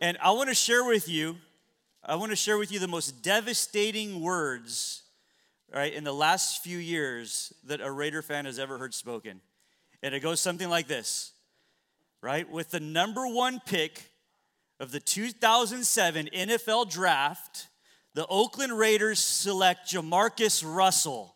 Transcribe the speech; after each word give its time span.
And 0.00 0.18
I 0.22 0.32
want 0.32 0.48
to 0.48 0.54
share 0.54 0.84
with 0.84 1.08
you, 1.08 1.36
I 2.04 2.16
want 2.16 2.30
to 2.30 2.36
share 2.36 2.58
with 2.58 2.70
you 2.72 2.78
the 2.78 2.88
most 2.88 3.22
devastating 3.22 4.20
words, 4.20 5.02
right, 5.72 5.92
in 5.92 6.04
the 6.04 6.12
last 6.12 6.62
few 6.62 6.78
years 6.78 7.52
that 7.64 7.80
a 7.80 7.90
Raider 7.90 8.22
fan 8.22 8.44
has 8.44 8.58
ever 8.58 8.76
heard 8.78 8.92
spoken. 8.92 9.40
And 10.02 10.14
it 10.14 10.20
goes 10.20 10.40
something 10.40 10.68
like 10.68 10.86
this, 10.86 11.32
right? 12.20 12.50
With 12.50 12.70
the 12.70 12.80
number 12.80 13.26
one 13.26 13.60
pick 13.64 14.10
of 14.80 14.92
the 14.92 15.00
2007 15.00 16.28
NFL 16.34 16.90
draft, 16.90 17.68
the 18.14 18.26
Oakland 18.26 18.76
Raiders 18.76 19.18
select 19.18 19.90
Jamarcus 19.90 20.62
Russell 20.64 21.33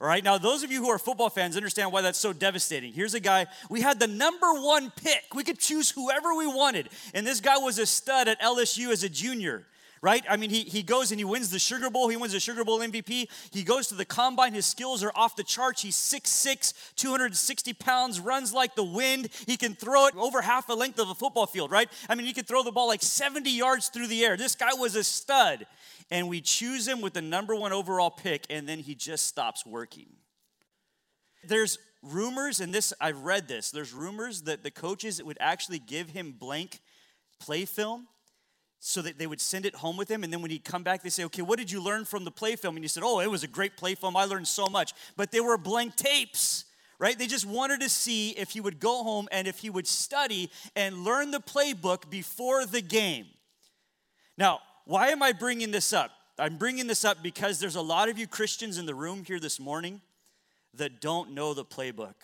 all 0.00 0.06
right, 0.06 0.22
now 0.22 0.38
those 0.38 0.62
of 0.62 0.70
you 0.70 0.80
who 0.80 0.90
are 0.90 0.98
football 0.98 1.28
fans 1.28 1.56
understand 1.56 1.90
why 1.90 2.02
that's 2.02 2.18
so 2.18 2.32
devastating. 2.32 2.92
Here's 2.92 3.14
a 3.14 3.20
guy, 3.20 3.46
we 3.68 3.80
had 3.80 3.98
the 3.98 4.06
number 4.06 4.52
one 4.52 4.92
pick. 4.92 5.34
We 5.34 5.42
could 5.42 5.58
choose 5.58 5.90
whoever 5.90 6.34
we 6.34 6.46
wanted. 6.46 6.88
And 7.14 7.26
this 7.26 7.40
guy 7.40 7.58
was 7.58 7.80
a 7.80 7.86
stud 7.86 8.28
at 8.28 8.40
LSU 8.40 8.92
as 8.92 9.02
a 9.02 9.08
junior, 9.08 9.66
right? 10.00 10.22
I 10.30 10.36
mean, 10.36 10.50
he, 10.50 10.60
he 10.60 10.84
goes 10.84 11.10
and 11.10 11.18
he 11.18 11.24
wins 11.24 11.50
the 11.50 11.58
Sugar 11.58 11.90
Bowl. 11.90 12.08
He 12.08 12.16
wins 12.16 12.32
the 12.32 12.38
Sugar 12.38 12.62
Bowl 12.62 12.78
MVP. 12.78 13.26
He 13.50 13.64
goes 13.64 13.88
to 13.88 13.96
the 13.96 14.04
combine. 14.04 14.54
His 14.54 14.66
skills 14.66 15.02
are 15.02 15.10
off 15.16 15.34
the 15.34 15.42
charts. 15.42 15.82
He's 15.82 15.96
6'6, 15.96 16.74
260 16.94 17.72
pounds, 17.72 18.20
runs 18.20 18.54
like 18.54 18.76
the 18.76 18.84
wind. 18.84 19.30
He 19.46 19.56
can 19.56 19.74
throw 19.74 20.06
it 20.06 20.14
over 20.14 20.42
half 20.42 20.68
the 20.68 20.76
length 20.76 21.00
of 21.00 21.10
a 21.10 21.14
football 21.14 21.46
field, 21.46 21.72
right? 21.72 21.88
I 22.08 22.14
mean, 22.14 22.24
he 22.24 22.32
could 22.32 22.46
throw 22.46 22.62
the 22.62 22.70
ball 22.70 22.86
like 22.86 23.02
70 23.02 23.50
yards 23.50 23.88
through 23.88 24.06
the 24.06 24.24
air. 24.24 24.36
This 24.36 24.54
guy 24.54 24.74
was 24.74 24.94
a 24.94 25.02
stud 25.02 25.66
and 26.10 26.28
we 26.28 26.40
choose 26.40 26.88
him 26.88 27.00
with 27.00 27.12
the 27.12 27.22
number 27.22 27.54
one 27.54 27.72
overall 27.72 28.10
pick, 28.10 28.46
and 28.50 28.68
then 28.68 28.78
he 28.78 28.94
just 28.94 29.26
stops 29.26 29.66
working. 29.66 30.08
There's 31.46 31.78
rumors, 32.02 32.60
and 32.60 32.72
this 32.72 32.92
I've 33.00 33.20
read 33.20 33.48
this. 33.48 33.70
There's 33.70 33.92
rumors 33.92 34.42
that 34.42 34.62
the 34.62 34.70
coaches 34.70 35.22
would 35.22 35.38
actually 35.40 35.78
give 35.78 36.10
him 36.10 36.32
blank 36.32 36.80
play 37.38 37.64
film 37.64 38.08
so 38.80 39.02
that 39.02 39.18
they 39.18 39.26
would 39.26 39.40
send 39.40 39.66
it 39.66 39.74
home 39.74 39.96
with 39.96 40.10
him. 40.10 40.22
And 40.22 40.32
then 40.32 40.40
when 40.40 40.50
he'd 40.50 40.64
come 40.64 40.82
back, 40.82 41.02
they 41.02 41.08
say, 41.08 41.24
Okay, 41.24 41.42
what 41.42 41.58
did 41.58 41.70
you 41.70 41.82
learn 41.82 42.04
from 42.04 42.24
the 42.24 42.30
play 42.30 42.56
film? 42.56 42.76
And 42.76 42.84
he 42.84 42.88
said, 42.88 43.02
Oh, 43.04 43.20
it 43.20 43.30
was 43.30 43.42
a 43.42 43.48
great 43.48 43.76
play 43.76 43.94
film. 43.94 44.16
I 44.16 44.24
learned 44.24 44.48
so 44.48 44.66
much. 44.66 44.92
But 45.16 45.32
they 45.32 45.40
were 45.40 45.58
blank 45.58 45.96
tapes, 45.96 46.64
right? 46.98 47.18
They 47.18 47.26
just 47.26 47.46
wanted 47.46 47.80
to 47.80 47.88
see 47.88 48.30
if 48.30 48.50
he 48.50 48.60
would 48.60 48.78
go 48.78 49.02
home 49.02 49.28
and 49.32 49.48
if 49.48 49.58
he 49.58 49.70
would 49.70 49.86
study 49.86 50.50
and 50.76 51.04
learn 51.04 51.30
the 51.30 51.40
playbook 51.40 52.08
before 52.08 52.66
the 52.66 52.80
game. 52.80 53.26
Now, 54.36 54.60
why 54.88 55.08
am 55.08 55.22
I 55.22 55.32
bringing 55.32 55.70
this 55.70 55.92
up? 55.92 56.12
I'm 56.38 56.56
bringing 56.56 56.86
this 56.86 57.04
up 57.04 57.22
because 57.22 57.60
there's 57.60 57.76
a 57.76 57.82
lot 57.82 58.08
of 58.08 58.18
you 58.18 58.26
Christians 58.26 58.78
in 58.78 58.86
the 58.86 58.94
room 58.94 59.22
here 59.22 59.38
this 59.38 59.60
morning 59.60 60.00
that 60.72 61.02
don't 61.02 61.32
know 61.32 61.52
the 61.52 61.62
playbook. 61.62 62.14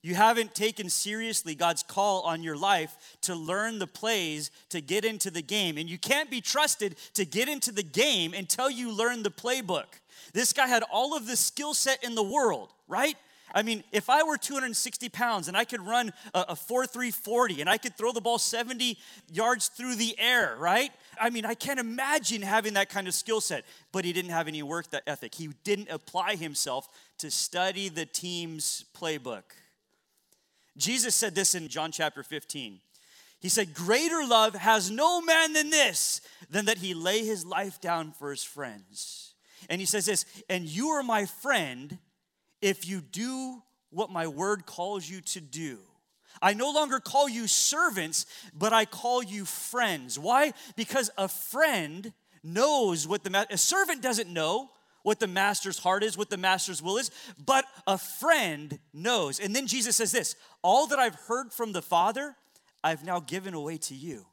You 0.00 0.14
haven't 0.14 0.54
taken 0.54 0.88
seriously 0.88 1.56
God's 1.56 1.82
call 1.82 2.20
on 2.22 2.44
your 2.44 2.56
life 2.56 3.18
to 3.22 3.34
learn 3.34 3.80
the 3.80 3.88
plays 3.88 4.52
to 4.68 4.80
get 4.80 5.04
into 5.04 5.28
the 5.28 5.42
game. 5.42 5.76
And 5.76 5.90
you 5.90 5.98
can't 5.98 6.30
be 6.30 6.40
trusted 6.40 6.94
to 7.14 7.24
get 7.24 7.48
into 7.48 7.72
the 7.72 7.82
game 7.82 8.32
until 8.32 8.70
you 8.70 8.92
learn 8.92 9.24
the 9.24 9.30
playbook. 9.32 9.86
This 10.32 10.52
guy 10.52 10.68
had 10.68 10.84
all 10.84 11.16
of 11.16 11.26
the 11.26 11.36
skill 11.36 11.74
set 11.74 12.04
in 12.04 12.14
the 12.14 12.22
world, 12.22 12.72
right? 12.86 13.16
I 13.54 13.62
mean, 13.62 13.82
if 13.92 14.08
I 14.08 14.22
were 14.22 14.36
260 14.36 15.08
pounds 15.08 15.48
and 15.48 15.56
I 15.56 15.64
could 15.64 15.80
run 15.80 16.12
a, 16.34 16.46
a 16.50 16.56
4 16.56 16.86
3 16.86 17.10
40 17.10 17.60
and 17.60 17.68
I 17.68 17.78
could 17.78 17.96
throw 17.96 18.12
the 18.12 18.20
ball 18.20 18.38
70 18.38 18.96
yards 19.30 19.68
through 19.68 19.96
the 19.96 20.14
air, 20.18 20.56
right? 20.58 20.90
I 21.20 21.30
mean, 21.30 21.44
I 21.44 21.54
can't 21.54 21.80
imagine 21.80 22.42
having 22.42 22.74
that 22.74 22.88
kind 22.88 23.08
of 23.08 23.14
skill 23.14 23.40
set, 23.40 23.64
but 23.92 24.04
he 24.04 24.12
didn't 24.12 24.30
have 24.30 24.48
any 24.48 24.62
work 24.62 24.86
ethic. 25.06 25.34
He 25.34 25.50
didn't 25.64 25.90
apply 25.90 26.36
himself 26.36 26.88
to 27.18 27.30
study 27.30 27.88
the 27.88 28.06
team's 28.06 28.84
playbook. 28.96 29.42
Jesus 30.76 31.14
said 31.14 31.34
this 31.34 31.54
in 31.54 31.68
John 31.68 31.92
chapter 31.92 32.22
15. 32.22 32.80
He 33.40 33.48
said, 33.48 33.74
Greater 33.74 34.26
love 34.26 34.54
has 34.54 34.90
no 34.90 35.20
man 35.20 35.54
than 35.54 35.70
this, 35.70 36.20
than 36.50 36.66
that 36.66 36.78
he 36.78 36.94
lay 36.94 37.24
his 37.24 37.44
life 37.44 37.80
down 37.80 38.12
for 38.12 38.30
his 38.30 38.44
friends. 38.44 39.34
And 39.68 39.80
he 39.80 39.86
says 39.86 40.06
this, 40.06 40.24
and 40.48 40.64
you 40.64 40.88
are 40.88 41.02
my 41.02 41.26
friend 41.26 41.98
if 42.60 42.86
you 42.86 43.00
do 43.00 43.62
what 43.90 44.10
my 44.10 44.26
word 44.26 44.66
calls 44.66 45.08
you 45.08 45.20
to 45.20 45.40
do. 45.40 45.78
I 46.40 46.54
no 46.54 46.70
longer 46.70 47.00
call 47.00 47.28
you 47.28 47.46
servants, 47.46 48.26
but 48.54 48.72
I 48.72 48.84
call 48.84 49.22
you 49.22 49.44
friends. 49.44 50.18
Why? 50.18 50.52
Because 50.76 51.10
a 51.18 51.28
friend 51.28 52.12
knows 52.42 53.06
what 53.06 53.24
the 53.24 53.46
a 53.50 53.58
servant 53.58 54.00
doesn't 54.02 54.32
know 54.32 54.70
what 55.02 55.18
the 55.18 55.26
master's 55.26 55.78
heart 55.78 56.02
is, 56.02 56.16
what 56.16 56.30
the 56.30 56.36
master's 56.36 56.82
will 56.82 56.98
is, 56.98 57.10
but 57.44 57.64
a 57.86 57.98
friend 57.98 58.78
knows. 58.92 59.40
And 59.40 59.56
then 59.56 59.66
Jesus 59.66 59.96
says 59.96 60.12
this, 60.12 60.36
all 60.62 60.86
that 60.88 60.98
I've 60.98 61.14
heard 61.14 61.52
from 61.52 61.72
the 61.72 61.82
Father, 61.82 62.36
I've 62.84 63.04
now 63.04 63.20
given 63.20 63.54
away 63.54 63.78
to 63.78 63.94
you. 63.94 64.26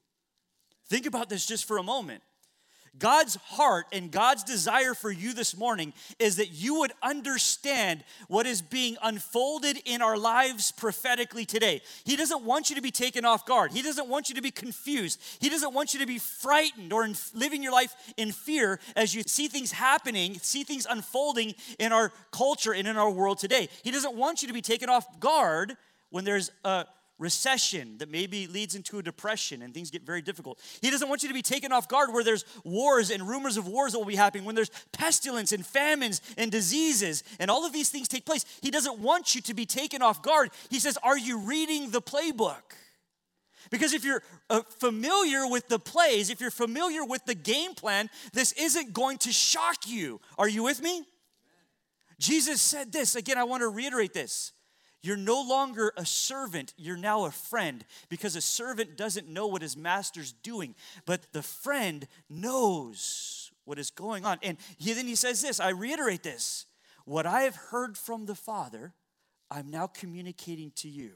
Think 0.90 1.06
about 1.06 1.30
this 1.30 1.46
just 1.46 1.66
for 1.66 1.78
a 1.78 1.84
moment. 1.84 2.22
God's 3.00 3.36
heart 3.36 3.86
and 3.92 4.12
God's 4.12 4.44
desire 4.44 4.94
for 4.94 5.12
you 5.12 5.34
this 5.34 5.58
morning 5.58 5.94
is 6.20 6.38
that 6.38 6.52
you 6.52 6.80
would 6.80 6.94
understand 7.02 8.04
what 8.28 8.46
is 8.46 8.62
being 8.62 8.98
unfolded 9.02 9.80
in 9.86 10.02
our 10.02 10.18
lives 10.18 10.72
prophetically 10.72 11.46
today. 11.46 11.82
He 12.04 12.16
doesn't 12.16 12.44
want 12.44 12.70
you 12.70 12.76
to 12.76 12.82
be 12.82 12.92
taken 12.92 13.26
off 13.26 13.46
guard. 13.46 13.72
He 13.72 13.82
doesn't 13.82 14.08
want 14.08 14.30
you 14.30 14.36
to 14.36 14.42
be 14.42 14.52
confused. 14.52 15.22
He 15.40 15.50
doesn't 15.50 15.74
want 15.74 15.94
you 15.94 16.00
to 16.00 16.08
be 16.08 16.20
frightened 16.20 16.94
or 16.94 17.08
living 17.34 17.64
your 17.64 17.72
life 17.72 17.96
in 18.18 18.32
fear 18.32 18.80
as 18.96 19.14
you 19.14 19.24
see 19.26 19.48
things 19.48 19.72
happening, 19.72 20.40
see 20.40 20.64
things 20.64 20.88
unfolding 20.90 21.56
in 21.80 21.92
our 21.92 22.12
culture 22.32 22.74
and 22.74 22.88
in 22.88 22.98
our 22.98 23.10
world 23.10 23.38
today. 23.38 23.70
He 23.84 23.92
doesn't 23.92 24.16
want 24.16 24.42
you 24.42 24.48
to 24.48 24.54
be 24.54 24.62
taken 24.62 24.90
off 24.90 25.20
guard 25.20 25.78
when 26.10 26.24
there's 26.24 26.52
a 26.64 26.86
recession 27.20 27.98
that 27.98 28.10
maybe 28.10 28.48
leads 28.48 28.76
into 28.76 29.00
a 29.00 29.04
depression 29.04 29.62
and 29.62 29.74
things 29.74 29.90
get 29.90 30.04
very 30.04 30.22
difficult. 30.22 30.60
He 30.82 30.90
doesn't 30.90 31.10
want 31.10 31.24
you 31.24 31.30
to 31.30 31.34
be 31.34 31.42
taken 31.42 31.72
off 31.72 31.88
guard 31.88 32.14
where 32.14 32.24
there's 32.24 32.46
wars 32.64 33.10
and 33.10 33.28
rumors 33.28 33.58
of 33.58 33.68
wars 33.68 33.94
that 33.94 34.00
will 34.00 34.06
be 34.06 34.16
happening, 34.16 34.46
when 34.46 34.56
there's 34.56 34.72
pestilence 34.92 35.52
and 35.52 35.66
famines 35.66 36.22
and 36.38 36.52
diseases 36.52 37.24
and 37.40 37.50
all 37.50 37.66
of 37.66 37.74
these 37.74 37.90
things 37.90 38.08
take 38.08 38.26
place. 38.26 38.46
He 38.62 38.72
doesn't 38.72 39.00
want 39.00 39.36
you 39.36 39.42
to 39.42 39.54
be 39.54 39.66
taken 39.66 40.02
off 40.02 40.22
guard. 40.22 40.52
He 40.70 40.80
says, 40.80 40.98
Are 41.04 41.18
you 41.18 41.40
reading 41.40 41.92
the 41.92 42.02
playbook? 42.02 42.76
Because 43.70 43.94
if 43.94 44.06
you're 44.06 44.24
uh, 44.50 44.62
familiar 44.80 45.48
with 45.48 45.68
the 45.68 45.80
plays, 45.80 46.30
if 46.30 46.40
you're 46.40 46.52
familiar 46.52 47.04
with 47.04 47.26
the 47.26 47.36
game 47.36 47.74
plan, 47.74 48.10
this 48.34 48.54
isn't 48.54 48.94
going 48.94 49.18
to 49.20 49.32
shock 49.32 49.88
you. 49.88 50.22
Are 50.38 50.48
you 50.48 50.64
with 50.64 50.82
me? 50.82 51.04
Jesus 52.20 52.62
said 52.62 52.92
this. 52.92 53.16
Again, 53.16 53.38
I 53.38 53.44
want 53.44 53.62
to 53.62 53.70
reiterate 53.70 54.14
this. 54.14 54.54
You're 55.08 55.16
no 55.16 55.42
longer 55.42 55.94
a 55.96 56.06
servant, 56.06 56.74
you're 56.76 56.98
now 56.98 57.24
a 57.24 57.32
friend 57.32 57.86
because 58.10 58.36
a 58.36 58.42
servant 58.42 58.98
doesn't 58.98 59.30
know 59.30 59.48
what 59.48 59.62
his 59.62 59.78
master's 59.78 60.34
doing, 60.34 60.76
but 61.06 61.32
the 61.32 61.42
friend 61.42 62.06
knows 62.30 63.50
what 63.64 63.80
is 63.80 63.90
going 63.90 64.26
on. 64.26 64.38
And 64.44 64.58
he, 64.78 64.92
then 64.92 65.08
he 65.08 65.16
says 65.16 65.42
this 65.42 65.62
I 65.62 65.70
reiterate 65.70 66.24
this 66.24 66.66
what 67.06 67.26
I 67.26 67.44
have 67.44 67.56
heard 67.56 67.98
from 67.98 68.26
the 68.26 68.36
Father, 68.36 68.96
I'm 69.50 69.72
now 69.72 69.88
communicating 69.88 70.72
to 70.76 70.90
you. 70.90 71.12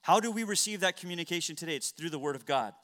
How 0.00 0.18
do 0.18 0.32
we 0.32 0.42
receive 0.42 0.80
that 0.80 0.96
communication 0.96 1.54
today? 1.54 1.76
It's 1.76 1.92
through 1.92 2.10
the 2.10 2.18
Word 2.18 2.34
of 2.34 2.46
God, 2.46 2.74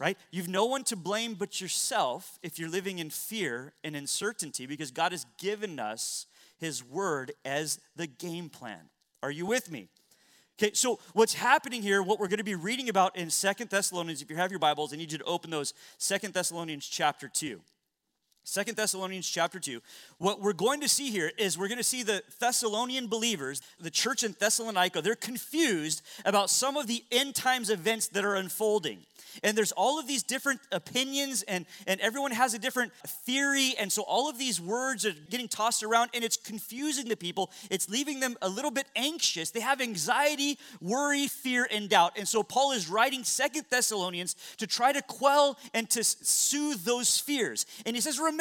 right? 0.00 0.18
You've 0.32 0.48
no 0.48 0.64
one 0.64 0.82
to 0.84 0.96
blame 0.96 1.34
but 1.34 1.60
yourself 1.60 2.40
if 2.42 2.58
you're 2.58 2.68
living 2.68 2.98
in 2.98 3.10
fear 3.10 3.74
and 3.84 3.94
uncertainty 3.94 4.66
because 4.66 4.90
God 4.90 5.12
has 5.12 5.24
given 5.38 5.78
us 5.78 6.26
His 6.58 6.84
Word 6.84 7.30
as 7.44 7.78
the 7.94 8.08
game 8.08 8.48
plan. 8.48 8.88
Are 9.22 9.30
you 9.30 9.46
with 9.46 9.70
me? 9.70 9.88
Okay, 10.58 10.72
so 10.74 10.98
what's 11.14 11.34
happening 11.34 11.82
here, 11.82 12.02
what 12.02 12.20
we're 12.20 12.28
going 12.28 12.38
to 12.38 12.44
be 12.44 12.54
reading 12.54 12.88
about 12.90 13.16
in 13.16 13.30
Second 13.30 13.70
Thessalonians, 13.70 14.20
if 14.20 14.28
you 14.28 14.36
have 14.36 14.50
your 14.50 14.58
Bibles, 14.58 14.92
I 14.92 14.96
need 14.96 15.10
you 15.10 15.18
to 15.18 15.24
open 15.24 15.50
those. 15.50 15.72
Second 15.96 16.34
Thessalonians 16.34 16.86
chapter 16.86 17.28
2. 17.28 17.60
Second 18.50 18.76
Thessalonians 18.76 19.30
chapter 19.30 19.60
2. 19.60 19.80
What 20.18 20.40
we're 20.40 20.52
going 20.52 20.80
to 20.80 20.88
see 20.88 21.12
here 21.12 21.30
is 21.38 21.56
we're 21.56 21.68
going 21.68 21.78
to 21.78 21.84
see 21.84 22.02
the 22.02 22.24
Thessalonian 22.40 23.06
believers, 23.06 23.62
the 23.78 23.90
church 23.90 24.24
in 24.24 24.34
Thessalonica, 24.40 25.00
they're 25.00 25.14
confused 25.14 26.02
about 26.24 26.50
some 26.50 26.76
of 26.76 26.88
the 26.88 27.04
end 27.12 27.36
times 27.36 27.70
events 27.70 28.08
that 28.08 28.24
are 28.24 28.34
unfolding. 28.34 29.04
And 29.44 29.56
there's 29.56 29.70
all 29.70 30.00
of 30.00 30.08
these 30.08 30.24
different 30.24 30.58
opinions, 30.72 31.42
and, 31.42 31.64
and 31.86 32.00
everyone 32.00 32.32
has 32.32 32.52
a 32.52 32.58
different 32.58 32.92
theory. 33.06 33.74
And 33.78 33.92
so 33.92 34.02
all 34.02 34.28
of 34.28 34.36
these 34.36 34.60
words 34.60 35.06
are 35.06 35.12
getting 35.30 35.46
tossed 35.46 35.84
around, 35.84 36.10
and 36.12 36.24
it's 36.24 36.36
confusing 36.36 37.08
the 37.08 37.16
people. 37.16 37.52
It's 37.70 37.88
leaving 37.88 38.18
them 38.18 38.36
a 38.42 38.48
little 38.48 38.72
bit 38.72 38.86
anxious. 38.96 39.52
They 39.52 39.60
have 39.60 39.80
anxiety, 39.80 40.58
worry, 40.80 41.28
fear, 41.28 41.68
and 41.70 41.88
doubt. 41.88 42.18
And 42.18 42.26
so 42.26 42.42
Paul 42.42 42.72
is 42.72 42.88
writing 42.88 43.22
Second 43.22 43.66
Thessalonians 43.70 44.34
to 44.56 44.66
try 44.66 44.92
to 44.92 45.02
quell 45.02 45.56
and 45.72 45.88
to 45.90 46.02
soothe 46.02 46.82
those 46.82 47.18
fears. 47.18 47.64
And 47.86 47.94
he 47.94 48.02
says, 48.02 48.18
Remember, 48.18 48.39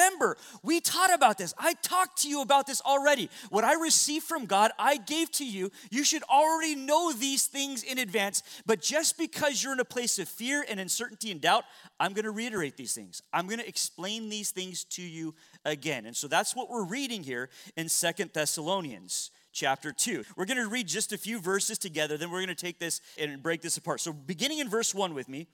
we 0.64 0.80
taught 0.80 1.14
about 1.14 1.38
this. 1.38 1.54
I 1.58 1.74
talked 1.74 2.22
to 2.24 2.30
you 2.30 2.42
about 2.42 2.68
this 2.68 2.82
already. 2.82 3.30
What 3.50 3.64
I 3.64 3.74
received 3.74 4.26
from 4.26 4.46
God, 4.46 4.72
I 4.78 4.98
gave 4.98 5.32
to 5.34 5.46
you. 5.46 5.72
You 5.90 6.04
should 6.04 6.24
already 6.24 6.76
know 6.76 7.12
these 7.12 7.48
things 7.48 7.84
in 7.84 7.98
advance. 7.98 8.44
But 8.66 8.82
just 8.82 9.18
because 9.18 9.64
you're 9.64 9.74
in 9.74 9.80
a 9.80 9.86
place 9.86 10.20
of 10.20 10.28
fear 10.28 10.66
and 10.68 10.80
uncertainty 10.80 11.32
and 11.32 11.42
doubt, 11.42 11.64
I'm 12.00 12.14
going 12.14 12.26
to 12.26 12.32
reiterate 12.32 12.78
these 12.78 12.94
things. 12.94 13.22
I'm 13.34 13.48
going 13.48 13.60
to 13.60 13.68
explain 13.68 14.30
these 14.30 14.52
things 14.52 14.84
to 14.86 15.02
you 15.02 15.36
again. 15.66 16.06
And 16.06 16.16
so 16.16 16.28
that's 16.28 16.56
what 16.56 16.70
we're 16.70 16.86
reading 16.86 17.24
here 17.24 17.50
in 17.76 17.90
Second 17.90 18.32
Thessalonians 18.34 19.32
chapter 19.52 19.92
2. 19.92 20.24
We're 20.36 20.46
going 20.46 20.58
to 20.58 20.70
read 20.70 20.88
just 20.88 21.12
a 21.12 21.18
few 21.18 21.40
verses 21.40 21.78
together, 21.78 22.18
then 22.18 22.30
we're 22.30 22.40
going 22.40 22.48
to 22.48 22.56
take 22.56 22.80
this 22.80 23.02
and 23.18 23.42
break 23.42 23.62
this 23.62 23.78
apart. 23.78 24.00
So, 24.00 24.14
beginning 24.14 24.60
in 24.60 24.70
verse 24.70 24.94
1 24.94 25.14
with 25.14 25.28
me, 25.28 25.48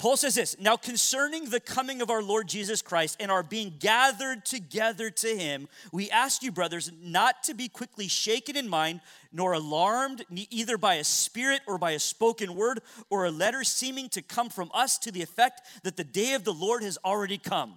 Paul 0.00 0.16
says 0.16 0.34
this 0.34 0.58
Now, 0.58 0.78
concerning 0.78 1.50
the 1.50 1.60
coming 1.60 2.00
of 2.00 2.08
our 2.08 2.22
Lord 2.22 2.48
Jesus 2.48 2.80
Christ 2.80 3.18
and 3.20 3.30
our 3.30 3.42
being 3.42 3.74
gathered 3.78 4.46
together 4.46 5.10
to 5.10 5.36
him, 5.36 5.68
we 5.92 6.10
ask 6.10 6.42
you, 6.42 6.50
brothers, 6.50 6.90
not 7.02 7.42
to 7.44 7.54
be 7.54 7.68
quickly 7.68 8.08
shaken 8.08 8.56
in 8.56 8.66
mind, 8.66 9.02
nor 9.30 9.52
alarmed, 9.52 10.24
either 10.48 10.78
by 10.78 10.94
a 10.94 11.04
spirit 11.04 11.60
or 11.66 11.76
by 11.76 11.90
a 11.90 11.98
spoken 11.98 12.54
word 12.54 12.80
or 13.10 13.26
a 13.26 13.30
letter 13.30 13.62
seeming 13.62 14.08
to 14.08 14.22
come 14.22 14.48
from 14.48 14.70
us 14.72 14.96
to 14.96 15.12
the 15.12 15.20
effect 15.20 15.60
that 15.82 15.98
the 15.98 16.04
day 16.04 16.32
of 16.32 16.44
the 16.44 16.54
Lord 16.54 16.82
has 16.82 16.96
already 17.04 17.36
come 17.36 17.74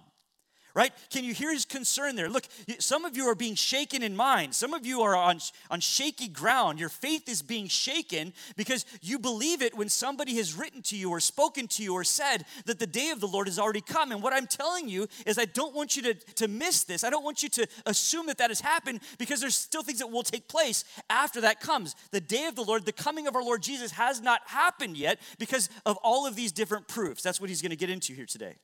right? 0.74 0.92
Can 1.10 1.24
you 1.24 1.32
hear 1.32 1.52
his 1.52 1.64
concern 1.64 2.16
there? 2.16 2.28
Look, 2.28 2.46
some 2.80 3.04
of 3.04 3.16
you 3.16 3.28
are 3.28 3.36
being 3.36 3.54
shaken 3.54 4.02
in 4.02 4.16
mind. 4.16 4.54
Some 4.54 4.74
of 4.74 4.84
you 4.84 5.02
are 5.02 5.14
on, 5.14 5.38
on 5.70 5.80
shaky 5.80 6.28
ground. 6.28 6.80
Your 6.80 6.88
faith 6.88 7.28
is 7.28 7.42
being 7.42 7.68
shaken 7.68 8.32
because 8.56 8.84
you 9.00 9.20
believe 9.20 9.62
it 9.62 9.76
when 9.76 9.88
somebody 9.88 10.34
has 10.36 10.54
written 10.54 10.82
to 10.82 10.96
you 10.96 11.10
or 11.10 11.20
spoken 11.20 11.68
to 11.68 11.82
you 11.82 11.94
or 11.94 12.02
said 12.02 12.44
that 12.66 12.80
the 12.80 12.86
day 12.86 13.10
of 13.10 13.20
the 13.20 13.28
Lord 13.28 13.46
has 13.46 13.58
already 13.58 13.80
come. 13.80 14.10
And 14.10 14.20
what 14.20 14.32
I'm 14.32 14.48
telling 14.48 14.88
you 14.88 15.06
is, 15.26 15.38
I 15.38 15.44
don't 15.44 15.74
want 15.74 15.96
you 15.96 16.02
to, 16.02 16.14
to 16.14 16.48
miss 16.48 16.82
this. 16.82 17.04
I 17.04 17.10
don't 17.10 17.24
want 17.24 17.42
you 17.42 17.48
to 17.50 17.68
assume 17.86 18.26
that 18.26 18.38
that 18.38 18.50
has 18.50 18.60
happened 18.60 19.00
because 19.18 19.40
there's 19.40 19.54
still 19.54 19.84
things 19.84 20.00
that 20.00 20.10
will 20.10 20.24
take 20.24 20.48
place 20.48 20.84
after 21.08 21.40
that 21.42 21.60
comes. 21.60 21.94
The 22.10 22.20
day 22.20 22.46
of 22.46 22.56
the 22.56 22.62
Lord, 22.62 22.84
the 22.84 22.92
coming 22.92 23.28
of 23.28 23.36
our 23.36 23.44
Lord 23.44 23.62
Jesus, 23.62 23.92
has 23.92 24.20
not 24.20 24.40
happened 24.46 24.96
yet 24.96 25.20
because 25.38 25.70
of 25.86 25.96
all 25.98 26.26
of 26.26 26.34
these 26.34 26.50
different 26.50 26.88
proofs. 26.88 27.22
That's 27.22 27.40
what 27.40 27.48
he's 27.48 27.62
going 27.62 27.70
to 27.70 27.76
get 27.76 27.90
into 27.90 28.12
here 28.12 28.26
today. 28.26 28.56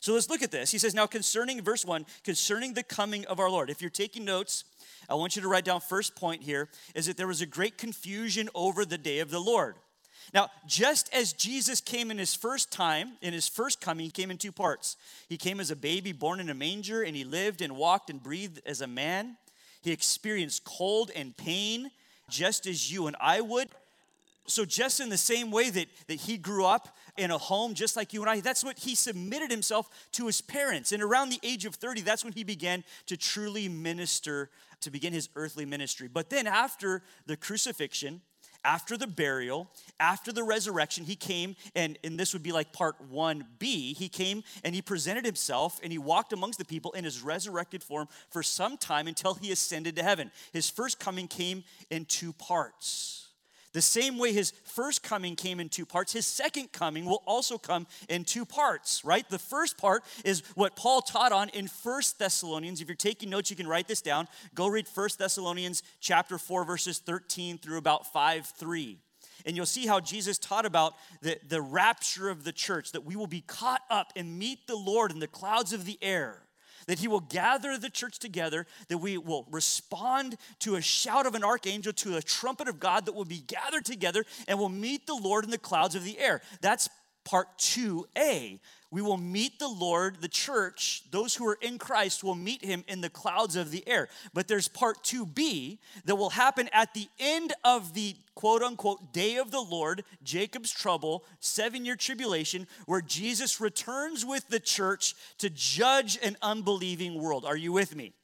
So 0.00 0.14
let's 0.14 0.30
look 0.30 0.42
at 0.42 0.50
this. 0.50 0.70
He 0.70 0.78
says, 0.78 0.94
Now 0.94 1.06
concerning, 1.06 1.62
verse 1.62 1.84
1, 1.84 2.06
concerning 2.24 2.74
the 2.74 2.82
coming 2.82 3.24
of 3.26 3.40
our 3.40 3.50
Lord. 3.50 3.70
If 3.70 3.80
you're 3.80 3.90
taking 3.90 4.24
notes, 4.24 4.64
I 5.08 5.14
want 5.14 5.36
you 5.36 5.42
to 5.42 5.48
write 5.48 5.64
down 5.64 5.80
first 5.80 6.16
point 6.16 6.42
here 6.42 6.68
is 6.94 7.06
that 7.06 7.16
there 7.16 7.26
was 7.26 7.40
a 7.40 7.46
great 7.46 7.78
confusion 7.78 8.48
over 8.54 8.84
the 8.84 8.98
day 8.98 9.20
of 9.20 9.30
the 9.30 9.40
Lord. 9.40 9.76
Now, 10.34 10.48
just 10.66 11.12
as 11.14 11.32
Jesus 11.32 11.80
came 11.80 12.10
in 12.10 12.18
his 12.18 12.34
first 12.34 12.70
time, 12.70 13.12
in 13.22 13.32
his 13.32 13.48
first 13.48 13.80
coming, 13.80 14.04
he 14.04 14.10
came 14.10 14.30
in 14.30 14.36
two 14.36 14.52
parts. 14.52 14.96
He 15.28 15.38
came 15.38 15.58
as 15.58 15.70
a 15.70 15.76
baby 15.76 16.12
born 16.12 16.40
in 16.40 16.50
a 16.50 16.54
manger, 16.54 17.02
and 17.02 17.16
he 17.16 17.24
lived 17.24 17.62
and 17.62 17.76
walked 17.76 18.10
and 18.10 18.22
breathed 18.22 18.60
as 18.66 18.80
a 18.80 18.86
man. 18.86 19.38
He 19.80 19.90
experienced 19.90 20.64
cold 20.64 21.10
and 21.16 21.36
pain, 21.36 21.90
just 22.28 22.66
as 22.66 22.92
you 22.92 23.06
and 23.06 23.16
I 23.20 23.40
would. 23.40 23.68
So, 24.48 24.64
just 24.64 24.98
in 25.00 25.08
the 25.10 25.18
same 25.18 25.50
way 25.50 25.70
that, 25.70 25.88
that 26.06 26.20
he 26.20 26.38
grew 26.38 26.64
up 26.64 26.96
in 27.18 27.30
a 27.30 27.38
home 27.38 27.74
just 27.74 27.96
like 27.96 28.12
you 28.12 28.22
and 28.22 28.30
I. 28.30 28.40
That's 28.40 28.64
what 28.64 28.78
he 28.78 28.94
submitted 28.94 29.50
himself 29.50 29.88
to 30.12 30.26
his 30.26 30.40
parents. 30.40 30.92
And 30.92 31.02
around 31.02 31.30
the 31.30 31.40
age 31.42 31.64
of 31.66 31.74
30, 31.74 32.00
that's 32.00 32.24
when 32.24 32.32
he 32.32 32.44
began 32.44 32.84
to 33.06 33.16
truly 33.16 33.68
minister, 33.68 34.50
to 34.80 34.90
begin 34.90 35.12
his 35.12 35.28
earthly 35.36 35.66
ministry. 35.66 36.08
But 36.08 36.30
then 36.30 36.46
after 36.46 37.02
the 37.26 37.36
crucifixion, 37.36 38.22
after 38.64 38.96
the 38.96 39.06
burial, 39.06 39.70
after 40.00 40.32
the 40.32 40.42
resurrection, 40.42 41.04
he 41.04 41.14
came, 41.14 41.56
and, 41.74 41.98
and 42.02 42.18
this 42.18 42.32
would 42.32 42.42
be 42.42 42.52
like 42.52 42.72
part 42.72 42.96
1b. 43.12 43.62
He 43.96 44.08
came 44.08 44.42
and 44.64 44.74
he 44.74 44.82
presented 44.82 45.24
himself 45.24 45.80
and 45.82 45.92
he 45.92 45.98
walked 45.98 46.32
amongst 46.32 46.58
the 46.58 46.64
people 46.64 46.92
in 46.92 47.04
his 47.04 47.22
resurrected 47.22 47.82
form 47.82 48.08
for 48.30 48.42
some 48.42 48.76
time 48.76 49.06
until 49.06 49.34
he 49.34 49.52
ascended 49.52 49.96
to 49.96 50.02
heaven. 50.02 50.30
His 50.52 50.68
first 50.68 50.98
coming 50.98 51.28
came 51.28 51.64
in 51.90 52.04
two 52.04 52.32
parts. 52.32 53.27
The 53.72 53.82
same 53.82 54.18
way 54.18 54.32
his 54.32 54.52
first 54.64 55.02
coming 55.02 55.36
came 55.36 55.60
in 55.60 55.68
two 55.68 55.84
parts, 55.84 56.12
his 56.12 56.26
second 56.26 56.72
coming 56.72 57.04
will 57.04 57.22
also 57.26 57.58
come 57.58 57.86
in 58.08 58.24
two 58.24 58.44
parts, 58.44 59.04
right? 59.04 59.28
The 59.28 59.38
first 59.38 59.76
part 59.76 60.04
is 60.24 60.42
what 60.54 60.74
Paul 60.74 61.02
taught 61.02 61.32
on 61.32 61.50
in 61.50 61.68
First 61.68 62.18
Thessalonians. 62.18 62.80
If 62.80 62.88
you're 62.88 62.96
taking 62.96 63.28
notes, 63.28 63.50
you 63.50 63.56
can 63.56 63.68
write 63.68 63.86
this 63.86 64.00
down. 64.00 64.26
Go 64.54 64.68
read 64.68 64.88
First 64.88 65.18
Thessalonians 65.18 65.82
chapter 66.00 66.38
4, 66.38 66.64
verses 66.64 66.98
13 66.98 67.58
through 67.58 67.78
about 67.78 68.10
5 68.12 68.46
3. 68.46 68.98
And 69.46 69.54
you'll 69.54 69.66
see 69.66 69.86
how 69.86 70.00
Jesus 70.00 70.38
taught 70.38 70.66
about 70.66 70.94
the, 71.22 71.38
the 71.46 71.62
rapture 71.62 72.28
of 72.28 72.44
the 72.44 72.52
church, 72.52 72.92
that 72.92 73.04
we 73.04 73.16
will 73.16 73.28
be 73.28 73.42
caught 73.42 73.82
up 73.88 74.12
and 74.16 74.38
meet 74.38 74.66
the 74.66 74.76
Lord 74.76 75.12
in 75.12 75.20
the 75.20 75.28
clouds 75.28 75.72
of 75.72 75.84
the 75.84 75.98
air 76.02 76.42
that 76.88 76.98
he 76.98 77.06
will 77.06 77.20
gather 77.20 77.78
the 77.78 77.90
church 77.90 78.18
together, 78.18 78.66
that 78.88 78.98
we 78.98 79.16
will 79.18 79.46
respond 79.50 80.36
to 80.58 80.74
a 80.74 80.80
shout 80.80 81.26
of 81.26 81.34
an 81.34 81.44
archangel, 81.44 81.92
to 81.92 82.16
a 82.16 82.22
trumpet 82.22 82.66
of 82.66 82.80
God 82.80 83.06
that 83.06 83.14
will 83.14 83.26
be 83.26 83.44
gathered 83.46 83.84
together 83.84 84.24
and 84.48 84.58
will 84.58 84.68
meet 84.68 85.06
the 85.06 85.14
Lord 85.14 85.44
in 85.44 85.50
the 85.50 85.58
clouds 85.58 85.94
of 85.94 86.02
the 86.02 86.18
air. 86.18 86.40
That's 86.60 86.88
part 87.28 87.58
2a 87.58 88.58
we 88.90 89.02
will 89.02 89.18
meet 89.18 89.58
the 89.58 89.68
Lord, 89.68 90.22
the 90.22 90.28
church, 90.28 91.02
those 91.10 91.34
who 91.34 91.46
are 91.46 91.58
in 91.60 91.76
Christ 91.78 92.24
will 92.24 92.34
meet 92.34 92.64
him 92.64 92.84
in 92.88 93.02
the 93.02 93.10
clouds 93.10 93.54
of 93.54 93.70
the 93.70 93.86
air. 93.86 94.08
But 94.32 94.48
there's 94.48 94.66
part 94.66 95.04
2b 95.04 95.78
that 96.06 96.16
will 96.16 96.30
happen 96.30 96.70
at 96.72 96.94
the 96.94 97.08
end 97.18 97.52
of 97.64 97.92
the 97.92 98.16
quote 98.34 98.62
unquote 98.62 99.12
day 99.12 99.36
of 99.36 99.50
the 99.50 99.60
Lord, 99.60 100.04
Jacob's 100.22 100.70
trouble, 100.70 101.24
seven 101.38 101.84
year 101.84 101.96
tribulation, 101.96 102.66
where 102.86 103.02
Jesus 103.02 103.60
returns 103.60 104.24
with 104.24 104.48
the 104.48 104.60
church 104.60 105.14
to 105.38 105.50
judge 105.50 106.18
an 106.22 106.38
unbelieving 106.40 107.20
world. 107.20 107.44
Are 107.44 107.56
you 107.56 107.72
with 107.72 107.94
me? 107.94 108.14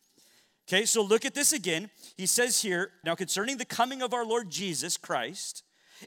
Okay, 0.67 0.87
so 0.87 1.03
look 1.03 1.27
at 1.27 1.35
this 1.35 1.53
again. 1.53 1.91
He 2.17 2.25
says 2.25 2.62
here, 2.62 2.91
now 3.05 3.15
concerning 3.15 3.59
the 3.59 3.67
coming 3.67 4.00
of 4.00 4.15
our 4.15 4.25
Lord 4.25 4.49
Jesus 4.49 4.97
Christ 4.97 5.62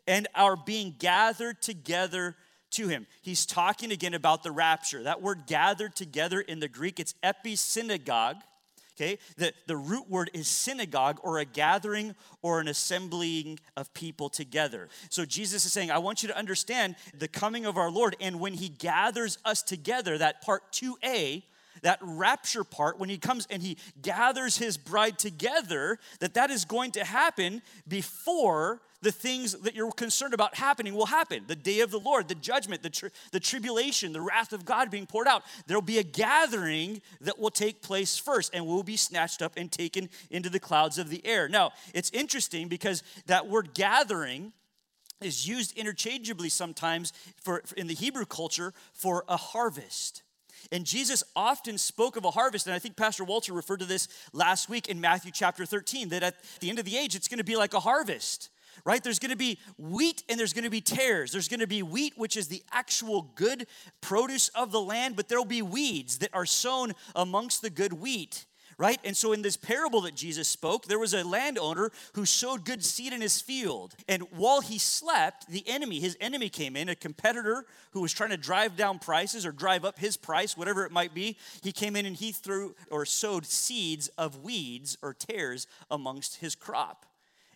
and 0.07 0.27
our 0.33 0.55
being 0.55 0.95
gathered 0.97 1.61
together 1.61 2.35
to 2.71 2.87
him. 2.87 3.07
He's 3.21 3.45
talking 3.45 3.91
again 3.91 4.13
about 4.13 4.43
the 4.43 4.51
rapture. 4.51 5.03
That 5.03 5.21
word 5.21 5.43
gathered 5.47 5.95
together 5.95 6.41
in 6.41 6.59
the 6.59 6.67
Greek, 6.67 6.99
it's 6.99 7.15
episynagogue. 7.23 8.41
Okay, 8.99 9.19
the, 9.37 9.53
the 9.67 9.77
root 9.77 10.09
word 10.09 10.31
is 10.33 10.47
synagogue 10.47 11.19
or 11.21 11.37
a 11.37 11.45
gathering 11.45 12.15
or 12.41 12.59
an 12.59 12.67
assembling 12.67 13.59
of 13.75 13.93
people 13.93 14.27
together. 14.27 14.89
So 15.11 15.23
Jesus 15.23 15.65
is 15.65 15.71
saying, 15.71 15.91
I 15.91 15.99
want 15.99 16.23
you 16.23 16.29
to 16.29 16.37
understand 16.37 16.95
the 17.15 17.27
coming 17.27 17.67
of 17.67 17.77
our 17.77 17.91
Lord. 17.91 18.15
And 18.19 18.39
when 18.39 18.55
he 18.55 18.69
gathers 18.69 19.37
us 19.45 19.61
together, 19.61 20.17
that 20.17 20.41
part 20.41 20.71
2a, 20.71 21.43
that 21.81 21.99
rapture 22.01 22.63
part 22.63 22.99
when 22.99 23.09
he 23.09 23.17
comes 23.17 23.47
and 23.49 23.61
he 23.61 23.77
gathers 24.01 24.57
his 24.57 24.77
bride 24.77 25.19
together 25.19 25.99
that 26.19 26.33
that 26.35 26.49
is 26.49 26.65
going 26.65 26.91
to 26.91 27.03
happen 27.03 27.61
before 27.87 28.81
the 29.01 29.11
things 29.11 29.53
that 29.53 29.75
you're 29.75 29.91
concerned 29.91 30.33
about 30.33 30.55
happening 30.55 30.93
will 30.93 31.05
happen. 31.05 31.43
The 31.47 31.55
day 31.55 31.81
of 31.81 31.91
the 31.91 31.99
Lord, 31.99 32.27
the 32.27 32.35
judgment, 32.35 32.81
the, 32.81 32.89
tri- 32.89 33.09
the 33.31 33.39
tribulation, 33.39 34.11
the 34.11 34.21
wrath 34.21 34.53
of 34.53 34.65
God 34.65 34.89
being 34.89 35.05
poured 35.05 35.27
out. 35.27 35.43
There'll 35.67 35.81
be 35.81 35.99
a 35.99 36.03
gathering 36.03 37.01
that 37.21 37.37
will 37.37 37.51
take 37.51 37.81
place 37.81 38.17
first, 38.17 38.53
and 38.55 38.65
we'll 38.65 38.83
be 38.83 38.97
snatched 38.97 39.41
up 39.41 39.53
and 39.55 39.71
taken 39.71 40.09
into 40.31 40.49
the 40.49 40.59
clouds 40.59 40.97
of 40.97 41.09
the 41.09 41.25
air. 41.25 41.47
Now, 41.47 41.71
it's 41.93 42.09
interesting 42.11 42.67
because 42.67 43.03
that 43.27 43.47
word 43.47 43.73
gathering 43.73 44.53
is 45.21 45.47
used 45.47 45.77
interchangeably 45.77 46.49
sometimes 46.49 47.13
for, 47.41 47.61
for 47.65 47.75
in 47.75 47.87
the 47.87 47.93
Hebrew 47.93 48.25
culture 48.25 48.73
for 48.93 49.23
a 49.27 49.37
harvest. 49.37 50.23
And 50.71 50.85
Jesus 50.85 51.23
often 51.35 51.77
spoke 51.77 52.15
of 52.17 52.25
a 52.25 52.31
harvest, 52.31 52.67
and 52.67 52.75
I 52.75 52.79
think 52.79 52.95
Pastor 52.95 53.23
Walter 53.23 53.53
referred 53.53 53.79
to 53.79 53.85
this 53.85 54.07
last 54.33 54.69
week 54.69 54.87
in 54.87 54.99
Matthew 54.99 55.31
chapter 55.31 55.65
13 55.65 56.09
that 56.09 56.23
at 56.23 56.35
the 56.59 56.69
end 56.69 56.79
of 56.79 56.85
the 56.85 56.97
age, 56.97 57.15
it's 57.15 57.27
going 57.27 57.37
to 57.37 57.43
be 57.43 57.55
like 57.55 57.73
a 57.73 57.79
harvest 57.79 58.49
right? 58.85 59.03
There's 59.03 59.19
gonna 59.19 59.35
be 59.35 59.57
wheat 59.77 60.23
and 60.29 60.39
there's 60.39 60.53
gonna 60.53 60.69
be 60.69 60.81
tares. 60.81 61.31
There's 61.31 61.47
gonna 61.47 61.67
be 61.67 61.83
wheat, 61.83 62.13
which 62.15 62.37
is 62.37 62.47
the 62.47 62.63
actual 62.71 63.23
good 63.35 63.67
produce 64.01 64.49
of 64.49 64.71
the 64.71 64.79
land, 64.79 65.15
but 65.15 65.27
there'll 65.27 65.45
be 65.45 65.61
weeds 65.61 66.19
that 66.19 66.29
are 66.33 66.45
sown 66.45 66.93
amongst 67.15 67.61
the 67.61 67.69
good 67.69 67.93
wheat 67.93 68.45
right? 68.77 68.99
And 69.03 69.17
so 69.17 69.33
in 69.33 69.41
this 69.41 69.57
parable 69.57 70.01
that 70.01 70.15
Jesus 70.15 70.47
spoke, 70.47 70.85
there 70.85 70.99
was 70.99 71.13
a 71.13 71.23
landowner 71.23 71.91
who 72.13 72.25
sowed 72.25 72.63
good 72.63 72.85
seed 72.85 73.11
in 73.11 73.21
his 73.21 73.41
field. 73.41 73.95
And 74.07 74.23
while 74.31 74.61
he 74.61 74.77
slept, 74.77 75.47
the 75.49 75.67
enemy, 75.67 75.99
his 75.99 76.15
enemy 76.21 76.49
came 76.49 76.75
in, 76.75 76.87
a 76.87 76.95
competitor 76.95 77.65
who 77.91 78.01
was 78.01 78.13
trying 78.13 78.29
to 78.29 78.37
drive 78.37 78.75
down 78.75 78.99
prices 78.99 79.45
or 79.45 79.51
drive 79.51 79.83
up 79.83 79.97
his 79.97 80.15
price, 80.15 80.55
whatever 80.55 80.85
it 80.85 80.91
might 80.91 81.15
be. 81.15 81.37
He 81.63 81.71
came 81.71 81.95
in 81.95 82.05
and 82.05 82.15
he 82.15 82.31
threw 82.31 82.75
or 82.91 83.05
sowed 83.05 83.45
seeds 83.47 84.09
of 84.09 84.43
weeds 84.43 84.97
or 85.01 85.13
tares 85.13 85.65
amongst 85.89 86.37
his 86.37 86.53
crop. 86.53 87.06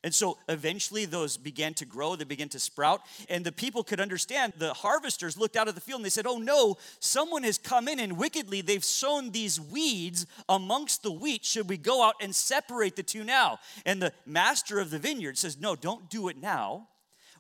And 0.04 0.14
so 0.14 0.38
eventually 0.50 1.06
those 1.06 1.38
began 1.38 1.76
to 1.76 1.86
grow, 1.86 2.16
they 2.16 2.24
began 2.24 2.50
to 2.50 2.60
sprout, 2.60 3.02
and 3.30 3.46
the 3.46 3.52
people 3.52 3.84
could 3.84 4.00
understand. 4.00 4.54
The 4.58 4.74
harvesters 4.74 5.38
looked 5.38 5.56
out 5.56 5.68
of 5.68 5.76
the 5.76 5.82
field 5.82 6.00
and 6.00 6.06
they 6.06 6.10
said, 6.10 6.26
Oh 6.26 6.40
no, 6.40 6.78
someone 7.00 7.44
has 7.44 7.60
come 7.60 7.88
in 7.88 8.00
and 8.00 8.18
wickedly 8.18 8.62
they've 8.62 8.84
sown 8.84 9.30
these 9.30 9.62
weeds 9.62 10.26
amongst 10.50 11.04
the 11.04 11.12
wheat. 11.12 11.46
Should 11.46 11.70
we 11.70 11.78
go 11.78 12.04
out 12.04 12.16
and 12.20 12.36
separate 12.36 12.96
the 12.96 13.04
two 13.04 13.24
now? 13.24 13.60
And 13.86 14.02
the 14.02 14.14
master 14.26 14.80
of 14.80 14.90
the 14.90 15.00
vineyard 15.00 15.38
says, 15.38 15.60
No, 15.60 15.76
don't 15.76 16.10
do 16.10 16.30
it 16.30 16.38
now. 16.38 16.88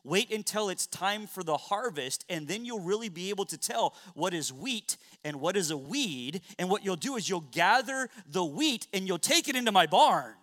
Wait 0.04 0.32
until 0.32 0.70
it's 0.70 0.88
time 0.88 1.28
for 1.28 1.44
the 1.44 1.58
harvest, 1.58 2.26
and 2.28 2.48
then 2.48 2.66
you'll 2.66 2.80
really 2.80 3.10
be 3.10 3.30
able 3.30 3.46
to 3.46 3.58
tell 3.58 3.94
what 4.16 4.34
is 4.34 4.52
wheat 4.52 4.98
and 5.24 5.40
what 5.40 5.56
is 5.56 5.70
a 5.70 5.78
weed. 5.78 6.42
And 6.58 6.70
what 6.72 6.84
you'll 6.84 6.96
do 6.96 7.16
is 7.18 7.30
you'll 7.30 7.42
gather 7.52 8.10
the 8.28 8.44
wheat 8.44 8.88
and 8.94 9.08
you'll 9.08 9.20
take 9.20 9.48
it 9.48 9.56
into 9.56 9.72
my 9.72 9.86
barn. 9.86 10.34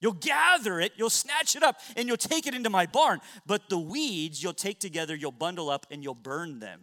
You'll 0.00 0.12
gather 0.12 0.80
it, 0.80 0.92
you'll 0.96 1.10
snatch 1.10 1.56
it 1.56 1.62
up, 1.62 1.80
and 1.96 2.06
you'll 2.06 2.16
take 2.16 2.46
it 2.46 2.54
into 2.54 2.70
my 2.70 2.86
barn. 2.86 3.20
But 3.46 3.68
the 3.68 3.78
weeds 3.78 4.42
you'll 4.42 4.52
take 4.52 4.78
together, 4.78 5.14
you'll 5.14 5.32
bundle 5.32 5.70
up, 5.70 5.86
and 5.90 6.02
you'll 6.02 6.14
burn 6.14 6.58
them 6.58 6.80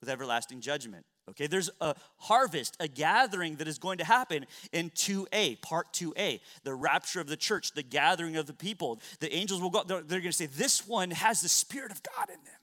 with 0.00 0.08
everlasting 0.08 0.60
judgment. 0.60 1.04
Okay, 1.30 1.46
there's 1.46 1.70
a 1.80 1.94
harvest, 2.18 2.76
a 2.80 2.88
gathering 2.88 3.56
that 3.56 3.66
is 3.66 3.78
going 3.78 3.98
to 3.98 4.04
happen 4.04 4.44
in 4.72 4.90
2a, 4.90 5.62
part 5.62 5.90
2a, 5.94 6.40
the 6.64 6.74
rapture 6.74 7.20
of 7.20 7.28
the 7.28 7.36
church, 7.36 7.72
the 7.72 7.82
gathering 7.82 8.36
of 8.36 8.46
the 8.46 8.52
people. 8.52 9.00
The 9.20 9.34
angels 9.34 9.62
will 9.62 9.70
go, 9.70 9.82
they're, 9.84 10.02
they're 10.02 10.20
going 10.20 10.32
to 10.32 10.36
say, 10.36 10.46
This 10.46 10.86
one 10.86 11.10
has 11.10 11.40
the 11.40 11.48
Spirit 11.48 11.92
of 11.92 12.02
God 12.02 12.28
in 12.28 12.36
them. 12.44 12.54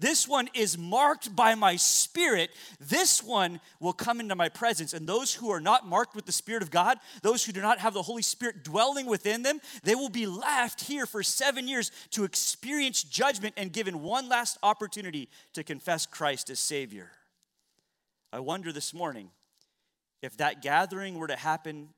This 0.00 0.28
one 0.28 0.48
is 0.54 0.78
marked 0.78 1.34
by 1.34 1.56
my 1.56 1.74
spirit. 1.74 2.50
This 2.78 3.22
one 3.22 3.60
will 3.80 3.92
come 3.92 4.20
into 4.20 4.36
my 4.36 4.48
presence. 4.48 4.92
And 4.92 5.06
those 5.06 5.34
who 5.34 5.50
are 5.50 5.60
not 5.60 5.88
marked 5.88 6.14
with 6.14 6.24
the 6.24 6.32
Spirit 6.32 6.62
of 6.62 6.70
God, 6.70 6.98
those 7.22 7.44
who 7.44 7.52
do 7.52 7.60
not 7.60 7.80
have 7.80 7.94
the 7.94 8.02
Holy 8.02 8.22
Spirit 8.22 8.62
dwelling 8.62 9.06
within 9.06 9.42
them, 9.42 9.60
they 9.82 9.96
will 9.96 10.08
be 10.08 10.26
left 10.26 10.82
here 10.82 11.04
for 11.04 11.22
seven 11.22 11.66
years 11.66 11.90
to 12.10 12.22
experience 12.22 13.02
judgment 13.02 13.54
and 13.56 13.72
given 13.72 14.02
one 14.02 14.28
last 14.28 14.56
opportunity 14.62 15.28
to 15.54 15.64
confess 15.64 16.06
Christ 16.06 16.48
as 16.48 16.60
Savior. 16.60 17.10
I 18.32 18.38
wonder 18.38 18.72
this 18.72 18.94
morning 18.94 19.30
if 20.22 20.36
that 20.36 20.62
gathering 20.62 21.18
were 21.18 21.28
to 21.28 21.36
happen 21.36 21.88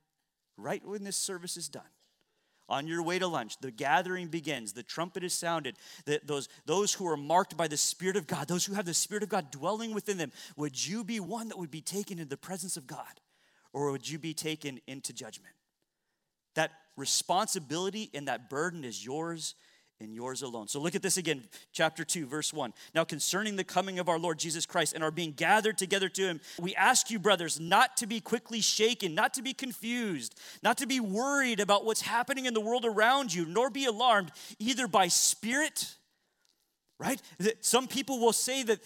right 0.57 0.83
when 0.85 1.05
this 1.05 1.17
service 1.17 1.57
is 1.57 1.69
done 1.69 1.83
on 2.71 2.87
your 2.87 3.03
way 3.03 3.19
to 3.19 3.27
lunch, 3.27 3.59
the 3.59 3.71
gathering 3.71 4.29
begins, 4.29 4.73
the 4.73 4.83
trumpet 4.83 5.25
is 5.25 5.35
sounded, 5.35 5.77
that 6.07 6.27
those, 6.27 6.49
those 6.65 6.95
who 6.95 7.07
are 7.07 7.17
marked 7.17 7.57
by 7.57 7.69
the 7.69 7.77
Spirit 7.77 8.17
of 8.17 8.27
God, 8.27 8.49
those 8.49 8.65
who 8.65 8.75
have 8.75 8.87
the 8.87 8.95
Spirit 8.95 9.23
of 9.23 9.29
God 9.29 9.51
dwelling 9.51 9.93
within 9.93 10.17
them, 10.17 10.33
would 10.57 10.87
you 10.87 11.05
be 11.05 11.21
one 11.21 11.49
that 11.49 11.59
would 11.59 11.71
be 11.71 11.83
taken 11.83 12.19
into 12.19 12.31
the 12.31 12.37
presence 12.37 12.77
of 12.77 12.87
God? 12.87 13.21
Or 13.73 13.91
would 13.91 14.09
you 14.09 14.19
be 14.19 14.35
taken 14.35 14.81
into 14.87 15.13
judgment? 15.13 15.55
That 16.55 16.71
responsibility 16.97 18.11
and 18.15 18.29
that 18.29 18.49
burden 18.49 18.85
is 18.85 19.05
yours 19.05 19.55
and 20.01 20.15
yours 20.15 20.43
alone. 20.43 20.67
So 20.67 20.81
look 20.81 20.95
at 20.95 21.03
this 21.03 21.19
again, 21.19 21.45
chapter 21.73 22.05
2, 22.05 22.27
verse 22.27 22.53
1. 22.53 22.73
Now, 22.95 23.05
concerning 23.05 23.57
the 23.57 23.65
coming 23.65 23.99
of 23.99 24.09
our 24.09 24.19
Lord 24.19 24.39
Jesus 24.39 24.65
Christ 24.65 24.95
and 24.95 25.05
our 25.05 25.11
being 25.11 25.33
gathered 25.33 25.77
together 25.77 26.09
to 26.09 26.23
him, 26.23 26.41
we 26.59 26.75
ask 26.75 27.11
you, 27.11 27.19
brothers, 27.19 27.61
not 27.61 27.97
to 27.99 28.07
be 28.07 28.21
quickly 28.21 28.61
shaken, 28.61 29.15
not 29.15 29.35
to 29.35 29.43
be 29.43 29.53
confused, 29.53 30.35
not 30.63 30.79
to 30.79 30.87
be 30.87 31.01
worried 31.01 31.61
about 31.61 31.85
what's 31.85 32.01
happening 32.01 32.47
in 32.47 32.55
the 32.55 32.61
world 32.61 32.85
around 32.85 33.33
you, 33.33 33.45
nor 33.45 33.69
be 33.69 33.85
alarmed 33.85 34.33
either 34.59 34.89
by 34.89 35.09
spirit. 35.09 35.95
Right? 36.99 37.21
Some 37.61 37.89
people 37.89 38.21
will 38.21 38.35
say 38.35 38.63
that 38.63 38.81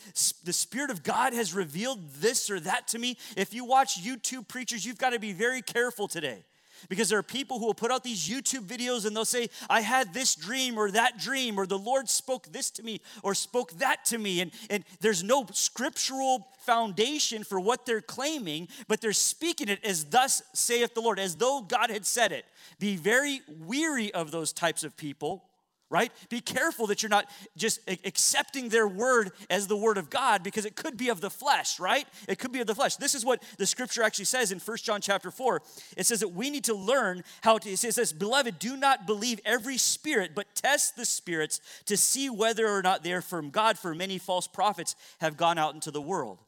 the 0.45 0.53
Spirit 0.53 0.91
of 0.91 1.03
God 1.03 1.33
has 1.33 1.53
revealed 1.53 1.99
this 2.21 2.49
or 2.49 2.61
that 2.61 2.87
to 2.89 2.99
me. 3.01 3.17
If 3.37 3.53
you 3.53 3.65
watch 3.65 4.01
YouTube 4.05 4.47
preachers, 4.47 4.87
you've 4.87 4.99
got 4.99 5.11
to 5.11 5.19
be 5.19 5.33
very 5.33 5.63
careful 5.63 6.07
today 6.07 6.45
because 6.89 7.09
there 7.09 7.19
are 7.19 7.23
people 7.23 7.59
who 7.59 7.67
will 7.67 7.75
put 7.75 7.91
out 7.91 8.05
these 8.05 8.29
YouTube 8.29 8.67
videos 8.67 9.07
and 9.07 9.15
they'll 9.15 9.25
say, 9.25 9.49
I 9.69 9.81
had 9.81 10.15
this 10.15 10.35
dream 10.35 10.79
or 10.79 10.91
that 10.91 11.19
dream, 11.19 11.59
or 11.59 11.67
the 11.67 11.79
Lord 11.79 12.09
spoke 12.09 12.53
this 12.53 12.71
to 12.73 12.83
me 12.83 13.01
or 13.23 13.35
spoke 13.35 13.73
that 13.79 14.05
to 14.07 14.19
me. 14.19 14.41
And, 14.41 14.51
and 14.71 14.85
there's 15.01 15.23
no 15.23 15.47
scriptural 15.53 16.49
foundation 16.61 17.45
for 17.45 17.61
what 17.61 17.87
they're 17.87 18.01
claiming, 18.01 18.69
but 18.89 19.01
they're 19.01 19.13
speaking 19.13 19.69
it 19.69 19.85
as 19.85 20.05
thus 20.05 20.43
saith 20.53 20.95
the 20.95 21.01
Lord, 21.01 21.19
as 21.19 21.37
though 21.37 21.61
God 21.61 21.91
had 21.91 22.07
said 22.07 22.33
it. 22.33 22.45
Be 22.79 22.97
very 22.97 23.41
weary 23.49 24.13
of 24.13 24.31
those 24.31 24.53
types 24.53 24.85
of 24.85 24.97
people 24.97 25.45
right? 25.91 26.11
Be 26.29 26.41
careful 26.41 26.87
that 26.89 27.03
you're 27.03 27.11
not 27.11 27.29
just 27.57 27.81
accepting 28.05 28.69
their 28.69 28.89
word 28.89 29.31
as 29.51 29.67
the 29.67 29.77
word 29.77 29.99
of 29.99 30.11
God 30.11 30.43
because 30.43 30.65
it 30.65 30.77
could 30.77 30.97
be 30.97 31.09
of 31.09 31.21
the 31.21 31.31
flesh, 31.31 31.79
right? 31.79 32.07
It 32.27 32.39
could 32.39 32.53
be 32.53 32.61
of 32.61 32.67
the 32.67 32.75
flesh. 32.75 32.97
This 32.97 33.15
is 33.15 33.25
what 33.25 33.43
the 33.59 33.67
scripture 33.67 34.03
actually 34.03 34.25
says 34.25 34.51
in 34.51 34.59
First 34.59 34.85
John 34.85 35.01
chapter 35.01 35.31
4. 35.31 35.63
It 35.97 36.07
says 36.07 36.21
that 36.21 36.29
we 36.29 36.51
need 36.51 36.65
to 36.65 36.75
learn 36.75 37.23
how 37.43 37.59
to, 37.59 37.71
it 37.71 37.79
says, 37.79 38.13
Beloved, 38.13 38.59
do 38.59 38.77
not 38.77 39.07
believe 39.07 39.41
every 39.45 39.77
spirit, 39.77 40.33
but 40.35 40.55
test 40.55 40.97
the 40.97 41.05
spirits 41.05 41.61
to 41.87 41.97
see 41.97 42.31
whether 42.31 42.67
or 42.67 42.83
not 42.83 43.05
they 43.05 43.13
are 43.13 43.23
from 43.23 43.51
God, 43.51 43.79
for 43.79 43.95
many 43.95 44.19
false 44.19 44.47
prophets 44.47 44.97
have 45.21 45.37
gone 45.37 45.59
out 45.59 45.75
into 45.75 45.91
the 45.91 46.03
world. 46.03 46.39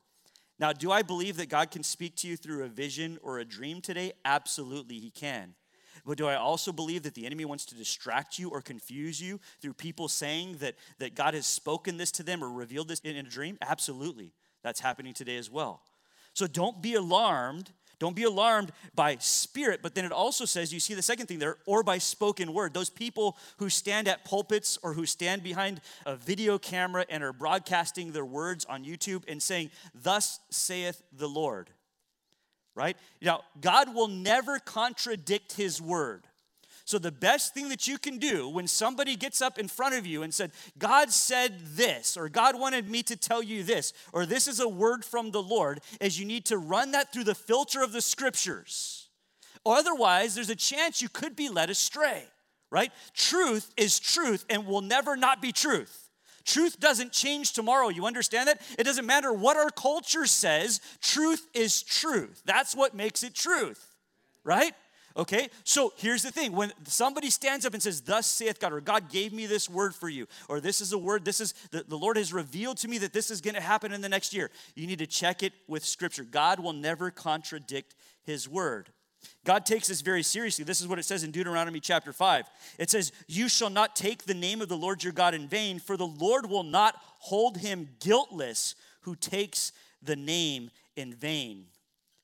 Now, 0.58 0.72
do 0.72 0.90
I 0.90 1.02
believe 1.02 1.36
that 1.36 1.50
God 1.50 1.70
can 1.70 1.82
speak 1.82 2.16
to 2.16 2.28
you 2.28 2.36
through 2.36 2.64
a 2.64 2.68
vision 2.68 3.18
or 3.22 3.38
a 3.38 3.44
dream 3.44 3.80
today? 3.80 4.12
Absolutely, 4.24 4.98
He 4.98 5.10
can. 5.10 5.54
But 6.06 6.18
do 6.18 6.28
I 6.28 6.36
also 6.36 6.70
believe 6.70 7.02
that 7.02 7.14
the 7.14 7.26
enemy 7.26 7.44
wants 7.44 7.64
to 7.66 7.74
distract 7.74 8.38
you 8.38 8.48
or 8.48 8.62
confuse 8.62 9.20
you 9.20 9.40
through 9.60 9.74
people 9.74 10.06
saying 10.06 10.58
that, 10.60 10.76
that 10.98 11.16
God 11.16 11.34
has 11.34 11.46
spoken 11.46 11.96
this 11.96 12.12
to 12.12 12.22
them 12.22 12.44
or 12.44 12.48
revealed 12.48 12.88
this 12.88 13.00
in, 13.00 13.16
in 13.16 13.26
a 13.26 13.28
dream? 13.28 13.58
Absolutely. 13.60 14.32
That's 14.62 14.78
happening 14.78 15.14
today 15.14 15.36
as 15.36 15.50
well. 15.50 15.82
So 16.32 16.46
don't 16.46 16.80
be 16.80 16.94
alarmed. 16.94 17.72
Don't 17.98 18.14
be 18.14 18.24
alarmed 18.24 18.72
by 18.94 19.16
spirit, 19.20 19.80
but 19.82 19.94
then 19.94 20.04
it 20.04 20.12
also 20.12 20.44
says, 20.44 20.72
you 20.72 20.80
see 20.80 20.92
the 20.92 21.00
second 21.00 21.26
thing 21.26 21.38
there, 21.38 21.56
or 21.64 21.82
by 21.82 21.96
spoken 21.96 22.52
word. 22.52 22.74
Those 22.74 22.90
people 22.90 23.38
who 23.56 23.70
stand 23.70 24.06
at 24.06 24.22
pulpits 24.22 24.78
or 24.82 24.92
who 24.92 25.06
stand 25.06 25.42
behind 25.42 25.80
a 26.04 26.14
video 26.14 26.58
camera 26.58 27.06
and 27.08 27.24
are 27.24 27.32
broadcasting 27.32 28.12
their 28.12 28.26
words 28.26 28.66
on 28.66 28.84
YouTube 28.84 29.24
and 29.26 29.42
saying, 29.42 29.70
Thus 29.94 30.40
saith 30.50 31.02
the 31.10 31.28
Lord 31.28 31.70
right? 32.76 32.96
Now, 33.20 33.40
God 33.60 33.92
will 33.92 34.06
never 34.06 34.60
contradict 34.60 35.54
his 35.54 35.82
word. 35.82 36.24
So, 36.84 37.00
the 37.00 37.10
best 37.10 37.52
thing 37.52 37.68
that 37.70 37.88
you 37.88 37.98
can 37.98 38.18
do 38.18 38.48
when 38.48 38.68
somebody 38.68 39.16
gets 39.16 39.42
up 39.42 39.58
in 39.58 39.66
front 39.66 39.96
of 39.96 40.06
you 40.06 40.22
and 40.22 40.32
said, 40.32 40.52
God 40.78 41.10
said 41.10 41.58
this, 41.74 42.16
or 42.16 42.28
God 42.28 42.56
wanted 42.56 42.88
me 42.88 43.02
to 43.04 43.16
tell 43.16 43.42
you 43.42 43.64
this, 43.64 43.92
or 44.12 44.24
this 44.24 44.46
is 44.46 44.60
a 44.60 44.68
word 44.68 45.04
from 45.04 45.32
the 45.32 45.42
Lord, 45.42 45.80
is 46.00 46.20
you 46.20 46.26
need 46.26 46.44
to 46.44 46.58
run 46.58 46.92
that 46.92 47.12
through 47.12 47.24
the 47.24 47.34
filter 47.34 47.82
of 47.82 47.90
the 47.90 48.00
scriptures. 48.00 49.08
Otherwise, 49.64 50.36
there's 50.36 50.50
a 50.50 50.54
chance 50.54 51.02
you 51.02 51.08
could 51.08 51.34
be 51.34 51.48
led 51.48 51.70
astray, 51.70 52.22
right? 52.70 52.92
Truth 53.14 53.74
is 53.76 53.98
truth 53.98 54.44
and 54.48 54.64
will 54.64 54.80
never 54.80 55.16
not 55.16 55.42
be 55.42 55.50
truth. 55.50 56.05
Truth 56.46 56.78
doesn't 56.78 57.12
change 57.12 57.52
tomorrow. 57.52 57.88
You 57.88 58.06
understand 58.06 58.48
that? 58.48 58.62
It 58.78 58.84
doesn't 58.84 59.04
matter 59.04 59.32
what 59.32 59.56
our 59.56 59.70
culture 59.70 60.26
says, 60.26 60.80
truth 61.00 61.46
is 61.52 61.82
truth. 61.82 62.42
That's 62.46 62.74
what 62.74 62.94
makes 62.94 63.24
it 63.24 63.34
truth, 63.34 63.94
right? 64.44 64.72
Okay, 65.16 65.48
so 65.64 65.94
here's 65.96 66.22
the 66.22 66.30
thing 66.30 66.52
when 66.52 66.72
somebody 66.84 67.30
stands 67.30 67.64
up 67.64 67.72
and 67.72 67.82
says, 67.82 68.02
Thus 68.02 68.26
saith 68.26 68.60
God, 68.60 68.72
or 68.72 68.82
God 68.82 69.10
gave 69.10 69.32
me 69.32 69.46
this 69.46 69.68
word 69.68 69.94
for 69.94 70.10
you, 70.10 70.26
or 70.48 70.60
this 70.60 70.82
is 70.82 70.92
a 70.92 70.98
word, 70.98 71.24
this 71.24 71.40
is 71.40 71.54
the, 71.70 71.84
the 71.88 71.96
Lord 71.96 72.18
has 72.18 72.34
revealed 72.34 72.76
to 72.78 72.88
me 72.88 72.98
that 72.98 73.14
this 73.14 73.30
is 73.30 73.40
going 73.40 73.54
to 73.54 73.60
happen 73.62 73.92
in 73.92 74.02
the 74.02 74.10
next 74.10 74.34
year, 74.34 74.50
you 74.74 74.86
need 74.86 74.98
to 74.98 75.06
check 75.06 75.42
it 75.42 75.54
with 75.66 75.84
Scripture. 75.84 76.22
God 76.22 76.60
will 76.60 76.74
never 76.74 77.10
contradict 77.10 77.94
His 78.24 78.46
word. 78.46 78.90
God 79.44 79.64
takes 79.64 79.88
this 79.88 80.00
very 80.00 80.22
seriously. 80.22 80.64
This 80.64 80.80
is 80.80 80.88
what 80.88 80.98
it 80.98 81.04
says 81.04 81.22
in 81.22 81.30
Deuteronomy 81.30 81.80
chapter 81.80 82.12
5. 82.12 82.46
It 82.78 82.90
says, 82.90 83.12
You 83.28 83.48
shall 83.48 83.70
not 83.70 83.94
take 83.94 84.24
the 84.24 84.34
name 84.34 84.60
of 84.60 84.68
the 84.68 84.76
Lord 84.76 85.04
your 85.04 85.12
God 85.12 85.34
in 85.34 85.46
vain, 85.46 85.78
for 85.78 85.96
the 85.96 86.06
Lord 86.06 86.50
will 86.50 86.64
not 86.64 86.96
hold 87.20 87.58
him 87.58 87.88
guiltless 88.00 88.74
who 89.02 89.14
takes 89.14 89.72
the 90.02 90.16
name 90.16 90.70
in 90.96 91.14
vain. 91.14 91.66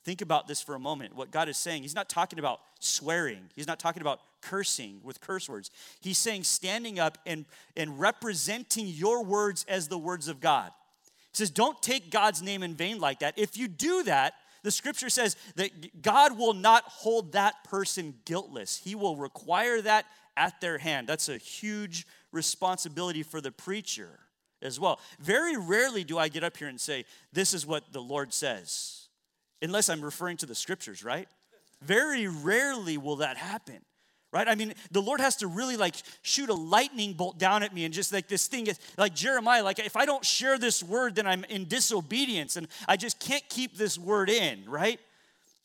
Think 0.04 0.21
about 0.21 0.49
this 0.49 0.61
for 0.61 0.75
a 0.75 0.80
moment. 0.80 1.14
What 1.14 1.30
God 1.30 1.49
is 1.49 1.56
saying, 1.56 1.82
He's 1.82 1.94
not 1.94 2.09
talking 2.09 2.38
about 2.38 2.61
swearing, 2.80 3.50
He's 3.54 3.68
not 3.68 3.78
talking 3.78 4.02
about 4.02 4.21
cursing 4.40 5.00
with 5.04 5.21
curse 5.21 5.49
words. 5.49 5.71
He's 6.00 6.18
saying 6.18 6.42
standing 6.42 6.99
up 6.99 7.18
and, 7.25 7.44
and 7.76 8.00
representing 8.00 8.88
your 8.88 9.23
words 9.23 9.64
as 9.68 9.87
the 9.87 9.99
words 9.99 10.26
of 10.26 10.40
God. 10.40 10.73
He 11.32 11.37
says, 11.37 11.50
Don't 11.50 11.80
take 11.80 12.11
God's 12.11 12.42
name 12.42 12.62
in 12.62 12.75
vain 12.75 12.99
like 12.99 13.21
that. 13.21 13.38
If 13.38 13.56
you 13.56 13.68
do 13.68 14.02
that, 14.04 14.35
the 14.62 14.71
scripture 14.71 15.11
says 15.11 15.37
that 15.57 16.02
God 16.02 16.38
will 16.38 16.54
not 16.54 16.85
hold 16.87 17.33
that 17.33 17.64
person 17.64 18.14
guiltless, 18.25 18.78
He 18.78 18.95
will 18.95 19.16
require 19.16 19.81
that 19.83 20.07
at 20.37 20.61
their 20.61 20.78
hand. 20.78 21.07
That's 21.09 21.28
a 21.28 21.37
huge 21.37 22.07
responsibility 22.31 23.23
for 23.23 23.40
the 23.40 23.52
preacher 23.52 24.21
as 24.62 24.78
well. 24.81 25.00
Very 25.21 25.57
rarely 25.57 26.04
do 26.04 26.19
I 26.19 26.28
get 26.28 26.45
up 26.45 26.57
here 26.57 26.69
and 26.69 26.81
say, 26.81 27.04
This 27.33 27.52
is 27.52 27.66
what 27.66 27.92
the 27.92 28.00
Lord 28.00 28.33
says, 28.33 29.09
unless 29.61 29.88
I'm 29.88 30.02
referring 30.02 30.37
to 30.38 30.47
the 30.47 30.54
scriptures, 30.54 31.04
right? 31.04 31.28
Very 31.83 32.28
rarely 32.28 32.97
will 32.97 33.16
that 33.16 33.37
happen 33.37 33.81
right? 34.32 34.48
I 34.48 34.54
mean, 34.54 34.74
the 34.90 35.02
Lord 35.02 35.20
has 35.20 35.36
to 35.36 35.46
really 35.46 35.76
like 35.76 35.94
shoot 36.22 36.48
a 36.48 36.54
lightning 36.54 37.12
bolt 37.12 37.38
down 37.38 37.62
at 37.62 37.74
me 37.74 37.84
and 37.84 37.92
just 37.92 38.12
like 38.12 38.28
this 38.28 38.46
thing 38.46 38.66
is 38.66 38.80
like 38.96 39.14
Jeremiah, 39.14 39.62
like 39.62 39.78
if 39.78 39.96
I 39.96 40.06
don't 40.06 40.24
share 40.24 40.58
this 40.58 40.82
word, 40.82 41.14
then 41.14 41.26
I'm 41.26 41.44
in 41.44 41.66
disobedience 41.66 42.56
and 42.56 42.66
I 42.88 42.96
just 42.96 43.20
can't 43.20 43.46
keep 43.48 43.76
this 43.76 43.98
word 43.98 44.30
in, 44.30 44.64
right? 44.68 44.98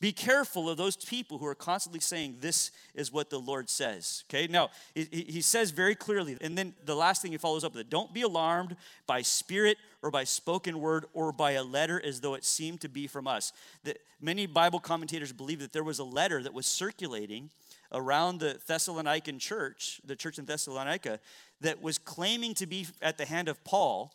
Be 0.00 0.12
careful 0.12 0.70
of 0.70 0.76
those 0.76 0.96
people 0.96 1.38
who 1.38 1.46
are 1.46 1.56
constantly 1.56 1.98
saying, 1.98 2.36
This 2.40 2.70
is 2.94 3.12
what 3.12 3.30
the 3.30 3.38
Lord 3.38 3.68
says. 3.68 4.22
Okay, 4.28 4.46
now 4.46 4.70
he, 4.94 5.04
he 5.10 5.40
says 5.40 5.72
very 5.72 5.96
clearly, 5.96 6.36
and 6.40 6.56
then 6.56 6.74
the 6.84 6.94
last 6.94 7.20
thing 7.20 7.32
he 7.32 7.38
follows 7.38 7.64
up 7.64 7.74
with 7.74 7.90
don't 7.90 8.14
be 8.14 8.22
alarmed 8.22 8.76
by 9.06 9.22
spirit 9.22 9.76
or 10.02 10.12
by 10.12 10.22
spoken 10.22 10.78
word 10.78 11.06
or 11.14 11.32
by 11.32 11.52
a 11.52 11.64
letter 11.64 12.00
as 12.04 12.20
though 12.20 12.34
it 12.34 12.44
seemed 12.44 12.80
to 12.82 12.88
be 12.88 13.08
from 13.08 13.26
us. 13.26 13.52
That 13.82 13.98
many 14.20 14.46
Bible 14.46 14.78
commentators 14.78 15.32
believe 15.32 15.58
that 15.60 15.72
there 15.72 15.84
was 15.84 15.98
a 15.98 16.04
letter 16.04 16.42
that 16.44 16.54
was 16.54 16.66
circulating 16.66 17.50
around 17.90 18.38
the 18.38 18.60
Thessalonican 18.68 19.40
church, 19.40 20.00
the 20.04 20.14
church 20.14 20.38
in 20.38 20.44
Thessalonica, 20.44 21.18
that 21.60 21.82
was 21.82 21.98
claiming 21.98 22.54
to 22.54 22.66
be 22.66 22.86
at 23.02 23.18
the 23.18 23.24
hand 23.24 23.48
of 23.48 23.64
Paul 23.64 24.12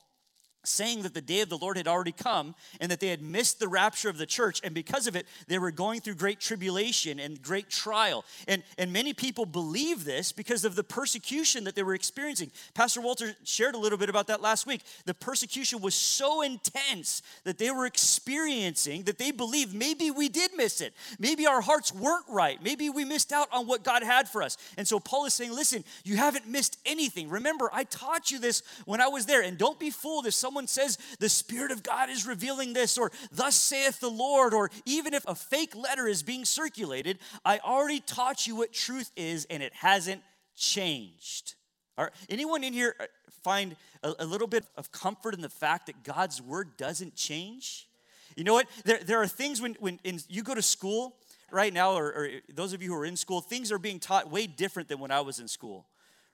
saying 0.63 1.03
that 1.03 1.13
the 1.13 1.22
day 1.22 1.41
of 1.41 1.50
the 1.50 1.58
Lord 1.58 1.77
had 1.77 1.88
already 1.88 2.12
come 2.12 2.55
and 2.79 2.91
that 2.91 3.00
they 3.00 3.10
had 3.10 3.22
missed 3.22 3.60
the 3.60 3.67
rapture 3.67 4.10
of 4.10 4.17
the 4.17 4.25
church. 4.25 4.62
And 4.63 4.74
because 4.74 5.08
of 5.08 5.15
it, 5.15 5.27
they 5.48 5.60
were 5.60 5.72
going 5.72 6.00
through 6.00 6.15
great 6.15 6.39
tribulation 6.39 7.20
and 7.20 7.41
great 7.41 7.70
trial. 7.70 8.24
And, 8.48 8.63
and 8.77 8.91
many 8.93 9.13
people 9.13 9.46
believe 9.46 10.05
this 10.05 10.32
because 10.32 10.65
of 10.65 10.75
the 10.75 10.84
persecution 10.84 11.65
that 11.65 11.75
they 11.75 11.84
were 11.84 11.93
experiencing. 11.93 12.51
Pastor 12.74 13.01
Walter 13.01 13.36
shared 13.43 13.75
a 13.75 13.77
little 13.77 13.98
bit 13.98 14.10
about 14.10 14.27
that 14.27 14.41
last 14.41 14.65
week. 14.65 14.82
The 15.05 15.13
persecution 15.13 15.82
was 15.82 15.96
so 15.96 16.41
intense 16.41 17.22
that 17.43 17.58
they 17.58 17.72
were 17.72 17.86
experiencing 17.86 19.03
that 19.03 19.17
they 19.17 19.32
believed 19.32 19.74
maybe 19.74 20.12
we 20.12 20.29
did 20.29 20.51
miss 20.55 20.82
it. 20.82 20.93
Maybe 21.20 21.46
our 21.46 21.62
hearts 21.62 21.93
weren't 21.93 22.25
right. 22.29 22.62
Maybe 22.63 22.89
we 22.89 23.05
missed 23.05 23.32
out 23.34 23.48
on 23.51 23.67
what 23.67 23.84
God 23.84 24.03
had 24.03 24.29
for 24.29 24.41
us. 24.41 24.58
And 24.77 24.88
so 24.88 25.00
Paul 25.00 25.25
is 25.25 25.34
saying, 25.34 25.53
listen, 25.53 25.84
you 26.03 26.15
haven't 26.17 26.48
missed 26.48 26.79
anything. 26.86 27.29
Remember, 27.29 27.70
I 27.74 27.84
taught 27.84 28.32
you 28.32 28.39
this 28.39 28.63
when 28.86 29.01
I 29.01 29.08
was 29.08 29.25
there. 29.25 29.41
And 29.41 29.58
don't 29.58 29.79
be 29.79 29.89
fooled 29.89 30.25
if 30.25 30.34
someone 30.34 30.52
someone 30.53 30.67
says 30.67 31.00
the 31.17 31.29
Spirit 31.29 31.72
of 31.72 31.81
God 31.81 32.12
is 32.12 32.27
revealing 32.27 32.74
this, 32.74 32.95
or 32.95 33.12
thus 33.31 33.55
saith 33.55 34.00
the 34.00 34.10
Lord, 34.10 34.53
or 34.53 34.69
even 34.86 35.15
if 35.15 35.25
a 35.27 35.33
fake 35.33 35.75
letter 35.75 36.07
is 36.07 36.22
being 36.22 36.45
circulated, 36.45 37.17
I 37.43 37.57
already 37.57 38.00
taught 38.00 38.45
you 38.45 38.55
what 38.55 38.72
truth 38.72 39.12
is 39.15 39.48
and 39.50 39.63
it 39.63 39.74
hasn't 39.74 40.22
changed. 40.55 41.55
Are 41.98 42.12
anyone 42.29 42.63
in 42.63 42.72
here 42.72 42.95
uh, 43.00 43.05
find 43.43 43.75
a, 44.03 44.13
a 44.19 44.25
little 44.25 44.45
bit 44.45 44.63
of 44.77 44.91
comfort 44.91 45.33
in 45.33 45.41
the 45.41 45.50
fact 45.50 45.88
that 45.88 46.03
God's 46.03 46.39
word 46.39 46.77
doesn't 46.77 47.15
change? 47.15 47.88
You 48.36 48.43
know 48.43 48.53
what? 48.53 48.67
There, 48.86 49.00
there 49.00 49.22
are 49.24 49.27
things 49.27 49.60
when, 49.60 49.75
when 49.79 50.00
in, 50.03 50.19
you 50.29 50.43
go 50.43 50.53
to 50.53 50.62
school 50.62 51.15
right 51.50 51.74
now, 51.74 51.93
or, 51.93 52.13
or 52.13 52.29
those 52.53 52.74
of 52.74 52.83
you 52.83 52.89
who 52.89 52.95
are 52.95 53.05
in 53.05 53.15
school, 53.15 53.41
things 53.41 53.72
are 53.72 53.79
being 53.79 54.00
taught 54.00 54.29
way 54.29 54.45
different 54.45 54.88
than 54.88 55.00
when 55.00 55.10
I 55.10 55.22
was 55.22 55.39
in 55.39 55.48
school 55.48 55.88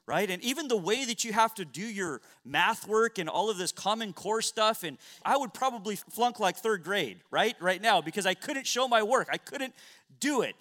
right? 0.10 0.32
And 0.32 0.42
even 0.44 0.68
the 0.68 0.76
way 0.76 1.06
that 1.06 1.24
you 1.24 1.34
have 1.34 1.54
to 1.54 1.64
do 1.64 1.84
your 1.84 2.20
math 2.44 2.88
work 2.88 3.20
and 3.20 3.30
all 3.30 3.52
of 3.52 3.60
this 3.60 3.72
common 3.72 4.12
core 4.12 4.42
stuff, 4.42 4.82
and 4.82 4.98
I 5.24 5.38
would 5.38 5.54
probably 5.54 5.98
flunk 5.98 6.40
like 6.40 6.58
third 6.58 6.84
grade, 6.84 7.20
right? 7.30 7.56
Right 7.62 7.80
now, 7.80 8.02
because 8.02 8.26
I 8.26 8.34
couldn't 8.34 8.66
show 8.66 8.88
my 8.88 9.04
work, 9.04 9.28
I 9.32 9.38
couldn't 9.38 9.76
do 10.20 10.42
it. 10.42 10.56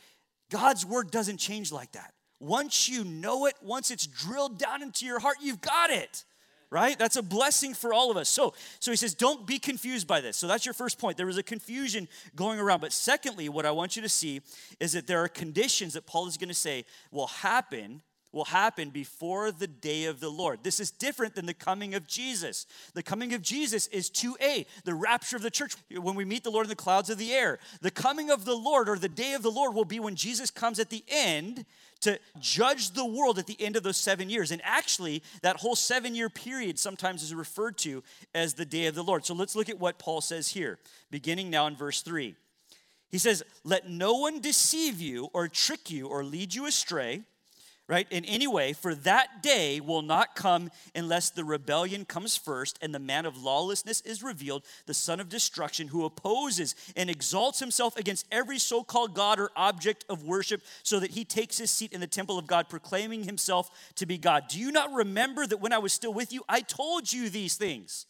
God's 0.50 0.84
word 0.84 1.10
doesn't 1.10 1.38
change 1.38 1.72
like 1.72 1.92
that. 1.92 2.12
Once 2.38 2.90
you 2.90 3.04
know 3.04 3.46
it, 3.46 3.54
once 3.62 3.90
it's 3.90 4.06
drilled 4.06 4.58
down 4.58 4.82
into 4.82 5.06
your 5.06 5.18
heart, 5.18 5.38
you've 5.40 5.62
got 5.62 5.88
it. 5.88 6.24
Right? 6.70 6.98
That's 6.98 7.16
a 7.16 7.22
blessing 7.22 7.72
for 7.72 7.94
all 7.94 8.10
of 8.10 8.18
us. 8.18 8.28
So, 8.28 8.52
so 8.80 8.90
he 8.90 8.98
says, 8.98 9.14
don't 9.14 9.46
be 9.46 9.58
confused 9.58 10.06
by 10.06 10.20
this. 10.20 10.36
So 10.36 10.46
that's 10.46 10.66
your 10.66 10.74
first 10.74 10.98
point. 10.98 11.16
There 11.16 11.24
was 11.24 11.38
a 11.38 11.42
confusion 11.42 12.06
going 12.36 12.60
around. 12.60 12.80
But 12.82 12.92
secondly, 12.92 13.48
what 13.48 13.64
I 13.64 13.70
want 13.70 13.96
you 13.96 14.02
to 14.02 14.08
see 14.10 14.42
is 14.78 14.92
that 14.92 15.06
there 15.06 15.24
are 15.24 15.28
conditions 15.28 15.94
that 15.94 16.04
Paul 16.04 16.28
is 16.28 16.36
going 16.36 16.50
to 16.50 16.54
say 16.54 16.84
will 17.10 17.28
happen 17.28 18.02
will 18.32 18.44
happen 18.44 18.90
before 18.90 19.50
the 19.50 19.66
day 19.66 20.04
of 20.04 20.20
the 20.20 20.28
Lord. 20.28 20.60
This 20.62 20.80
is 20.80 20.90
different 20.90 21.34
than 21.34 21.46
the 21.46 21.54
coming 21.54 21.94
of 21.94 22.06
Jesus. 22.06 22.66
The 22.94 23.02
coming 23.02 23.32
of 23.32 23.42
Jesus 23.42 23.86
is 23.88 24.10
2a, 24.10 24.66
the 24.84 24.94
rapture 24.94 25.36
of 25.36 25.42
the 25.42 25.50
church, 25.50 25.74
when 25.90 26.14
we 26.14 26.24
meet 26.24 26.44
the 26.44 26.50
Lord 26.50 26.66
in 26.66 26.70
the 26.70 26.76
clouds 26.76 27.10
of 27.10 27.18
the 27.18 27.32
air. 27.32 27.58
The 27.80 27.90
coming 27.90 28.30
of 28.30 28.44
the 28.44 28.56
Lord 28.56 28.88
or 28.88 28.98
the 28.98 29.08
day 29.08 29.32
of 29.32 29.42
the 29.42 29.50
Lord 29.50 29.74
will 29.74 29.84
be 29.84 30.00
when 30.00 30.16
Jesus 30.16 30.50
comes 30.50 30.78
at 30.78 30.90
the 30.90 31.04
end 31.08 31.64
to 32.00 32.18
judge 32.38 32.90
the 32.90 33.04
world 33.04 33.38
at 33.38 33.46
the 33.46 33.60
end 33.60 33.76
of 33.76 33.82
those 33.82 33.96
seven 33.96 34.30
years. 34.30 34.50
And 34.50 34.60
actually, 34.64 35.22
that 35.42 35.56
whole 35.56 35.74
seven 35.74 36.14
year 36.14 36.28
period 36.28 36.78
sometimes 36.78 37.22
is 37.22 37.34
referred 37.34 37.78
to 37.78 38.02
as 38.34 38.54
the 38.54 38.66
day 38.66 38.86
of 38.86 38.94
the 38.94 39.02
Lord. 39.02 39.24
So 39.24 39.34
let's 39.34 39.56
look 39.56 39.68
at 39.68 39.80
what 39.80 39.98
Paul 39.98 40.20
says 40.20 40.48
here, 40.48 40.78
beginning 41.10 41.50
now 41.50 41.66
in 41.66 41.76
verse 41.76 42.02
3. 42.02 42.36
He 43.10 43.18
says, 43.18 43.42
Let 43.64 43.88
no 43.88 44.14
one 44.14 44.40
deceive 44.40 45.00
you 45.00 45.30
or 45.32 45.48
trick 45.48 45.90
you 45.90 46.08
or 46.08 46.22
lead 46.22 46.54
you 46.54 46.66
astray 46.66 47.22
right? 47.88 48.06
In 48.10 48.26
any 48.26 48.46
way, 48.46 48.74
for 48.74 48.94
that 48.94 49.42
day 49.42 49.80
will 49.80 50.02
not 50.02 50.36
come 50.36 50.70
unless 50.94 51.30
the 51.30 51.44
rebellion 51.44 52.04
comes 52.04 52.36
first 52.36 52.78
and 52.82 52.94
the 52.94 52.98
man 52.98 53.24
of 53.24 53.42
lawlessness 53.42 54.02
is 54.02 54.22
revealed, 54.22 54.62
the 54.84 54.92
son 54.92 55.20
of 55.20 55.30
destruction, 55.30 55.88
who 55.88 56.04
opposes 56.04 56.74
and 56.96 57.08
exalts 57.08 57.60
himself 57.60 57.96
against 57.96 58.26
every 58.30 58.58
so 58.58 58.84
called 58.84 59.14
God 59.14 59.40
or 59.40 59.50
object 59.56 60.04
of 60.10 60.22
worship, 60.22 60.60
so 60.82 61.00
that 61.00 61.12
he 61.12 61.24
takes 61.24 61.56
his 61.56 61.70
seat 61.70 61.94
in 61.94 62.00
the 62.00 62.06
temple 62.06 62.38
of 62.38 62.46
God, 62.46 62.68
proclaiming 62.68 63.24
himself 63.24 63.70
to 63.94 64.04
be 64.04 64.18
God. 64.18 64.44
Do 64.48 64.58
you 64.58 64.70
not 64.70 64.92
remember 64.92 65.46
that 65.46 65.60
when 65.60 65.72
I 65.72 65.78
was 65.78 65.94
still 65.94 66.12
with 66.12 66.30
you, 66.30 66.42
I 66.46 66.60
told 66.60 67.10
you 67.10 67.30
these 67.30 67.54
things? 67.54 68.04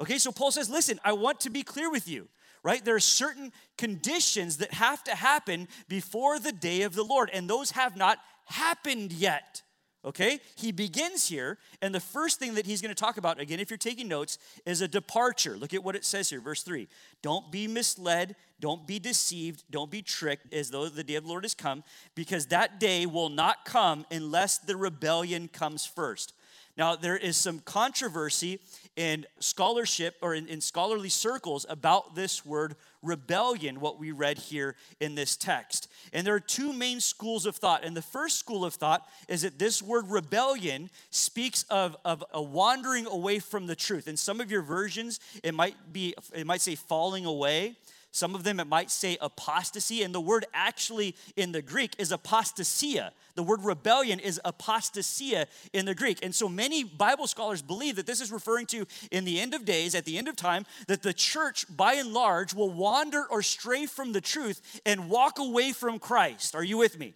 Okay, 0.00 0.18
so 0.18 0.32
Paul 0.32 0.50
says, 0.50 0.68
listen, 0.68 0.98
I 1.04 1.12
want 1.12 1.40
to 1.40 1.50
be 1.50 1.62
clear 1.62 1.90
with 1.90 2.08
you 2.08 2.28
right? 2.62 2.84
There 2.84 2.94
are 2.94 3.00
certain 3.00 3.52
conditions 3.78 4.58
that 4.58 4.74
have 4.74 5.02
to 5.04 5.14
happen 5.14 5.68
before 5.88 6.38
the 6.38 6.52
day 6.52 6.82
of 6.82 6.94
the 6.94 7.02
Lord, 7.02 7.30
and 7.32 7.48
those 7.48 7.70
have 7.72 7.96
not 7.96 8.18
happened 8.50 9.12
yet. 9.12 9.62
Okay? 10.04 10.40
He 10.56 10.72
begins 10.72 11.28
here, 11.28 11.58
and 11.82 11.94
the 11.94 12.00
first 12.00 12.38
thing 12.38 12.54
that 12.54 12.64
he's 12.64 12.80
going 12.80 12.94
to 12.94 13.00
talk 13.00 13.18
about, 13.18 13.38
again, 13.38 13.60
if 13.60 13.68
you're 13.68 13.76
taking 13.76 14.08
notes, 14.08 14.38
is 14.64 14.80
a 14.80 14.88
departure. 14.88 15.56
Look 15.56 15.74
at 15.74 15.84
what 15.84 15.94
it 15.94 16.04
says 16.04 16.30
here, 16.30 16.40
verse 16.40 16.62
3. 16.62 16.88
Don't 17.22 17.52
be 17.52 17.68
misled, 17.68 18.34
don't 18.60 18.86
be 18.86 18.98
deceived, 18.98 19.64
don't 19.70 19.90
be 19.90 20.00
tricked 20.00 20.54
as 20.54 20.70
though 20.70 20.88
the 20.88 21.04
day 21.04 21.16
of 21.16 21.24
the 21.24 21.28
Lord 21.28 21.44
has 21.44 21.54
come, 21.54 21.84
because 22.14 22.46
that 22.46 22.80
day 22.80 23.04
will 23.04 23.28
not 23.28 23.66
come 23.66 24.06
unless 24.10 24.56
the 24.56 24.76
rebellion 24.76 25.48
comes 25.48 25.84
first. 25.84 26.32
Now, 26.78 26.96
there 26.96 27.16
is 27.16 27.36
some 27.36 27.58
controversy 27.58 28.60
in 28.96 29.26
scholarship 29.38 30.16
or 30.22 30.34
in, 30.34 30.46
in 30.46 30.62
scholarly 30.62 31.10
circles 31.10 31.66
about 31.68 32.14
this 32.14 32.46
word 32.46 32.74
rebellion, 33.02 33.80
what 33.80 33.98
we 33.98 34.12
read 34.12 34.38
here 34.38 34.76
in 35.00 35.14
this 35.14 35.36
text. 35.36 35.88
And 36.12 36.26
there 36.26 36.34
are 36.34 36.40
two 36.40 36.72
main 36.72 37.00
schools 37.00 37.46
of 37.46 37.56
thought. 37.56 37.84
And 37.84 37.96
the 37.96 38.02
first 38.02 38.38
school 38.38 38.64
of 38.64 38.74
thought 38.74 39.06
is 39.28 39.42
that 39.42 39.58
this 39.58 39.82
word 39.82 40.08
rebellion 40.08 40.90
speaks 41.10 41.64
of, 41.70 41.96
of 42.04 42.24
a 42.32 42.42
wandering 42.42 43.06
away 43.06 43.38
from 43.38 43.66
the 43.66 43.76
truth. 43.76 44.08
In 44.08 44.16
some 44.16 44.40
of 44.40 44.50
your 44.50 44.62
versions, 44.62 45.20
it 45.42 45.54
might 45.54 45.92
be, 45.92 46.14
it 46.34 46.46
might 46.46 46.60
say 46.60 46.74
falling 46.74 47.24
away. 47.24 47.76
Some 48.12 48.34
of 48.34 48.42
them 48.42 48.58
it 48.58 48.66
might 48.66 48.90
say 48.90 49.16
apostasy, 49.20 50.02
and 50.02 50.14
the 50.14 50.20
word 50.20 50.44
actually 50.52 51.14
in 51.36 51.52
the 51.52 51.62
Greek 51.62 51.94
is 51.98 52.10
apostasia. 52.10 53.12
The 53.36 53.42
word 53.42 53.62
rebellion 53.62 54.18
is 54.18 54.40
apostasia 54.44 55.46
in 55.72 55.86
the 55.86 55.94
Greek. 55.94 56.18
And 56.24 56.34
so 56.34 56.48
many 56.48 56.82
Bible 56.82 57.28
scholars 57.28 57.62
believe 57.62 57.96
that 57.96 58.06
this 58.06 58.20
is 58.20 58.32
referring 58.32 58.66
to 58.66 58.86
in 59.12 59.24
the 59.24 59.40
end 59.40 59.54
of 59.54 59.64
days, 59.64 59.94
at 59.94 60.04
the 60.04 60.18
end 60.18 60.26
of 60.26 60.34
time, 60.34 60.66
that 60.88 61.02
the 61.02 61.12
church 61.12 61.64
by 61.74 61.94
and 61.94 62.12
large 62.12 62.52
will 62.52 62.70
wander 62.70 63.24
or 63.30 63.42
stray 63.42 63.86
from 63.86 64.12
the 64.12 64.20
truth 64.20 64.80
and 64.84 65.08
walk 65.08 65.38
away 65.38 65.72
from 65.72 66.00
Christ. 66.00 66.56
Are 66.56 66.64
you 66.64 66.78
with 66.78 66.98
me? 66.98 67.14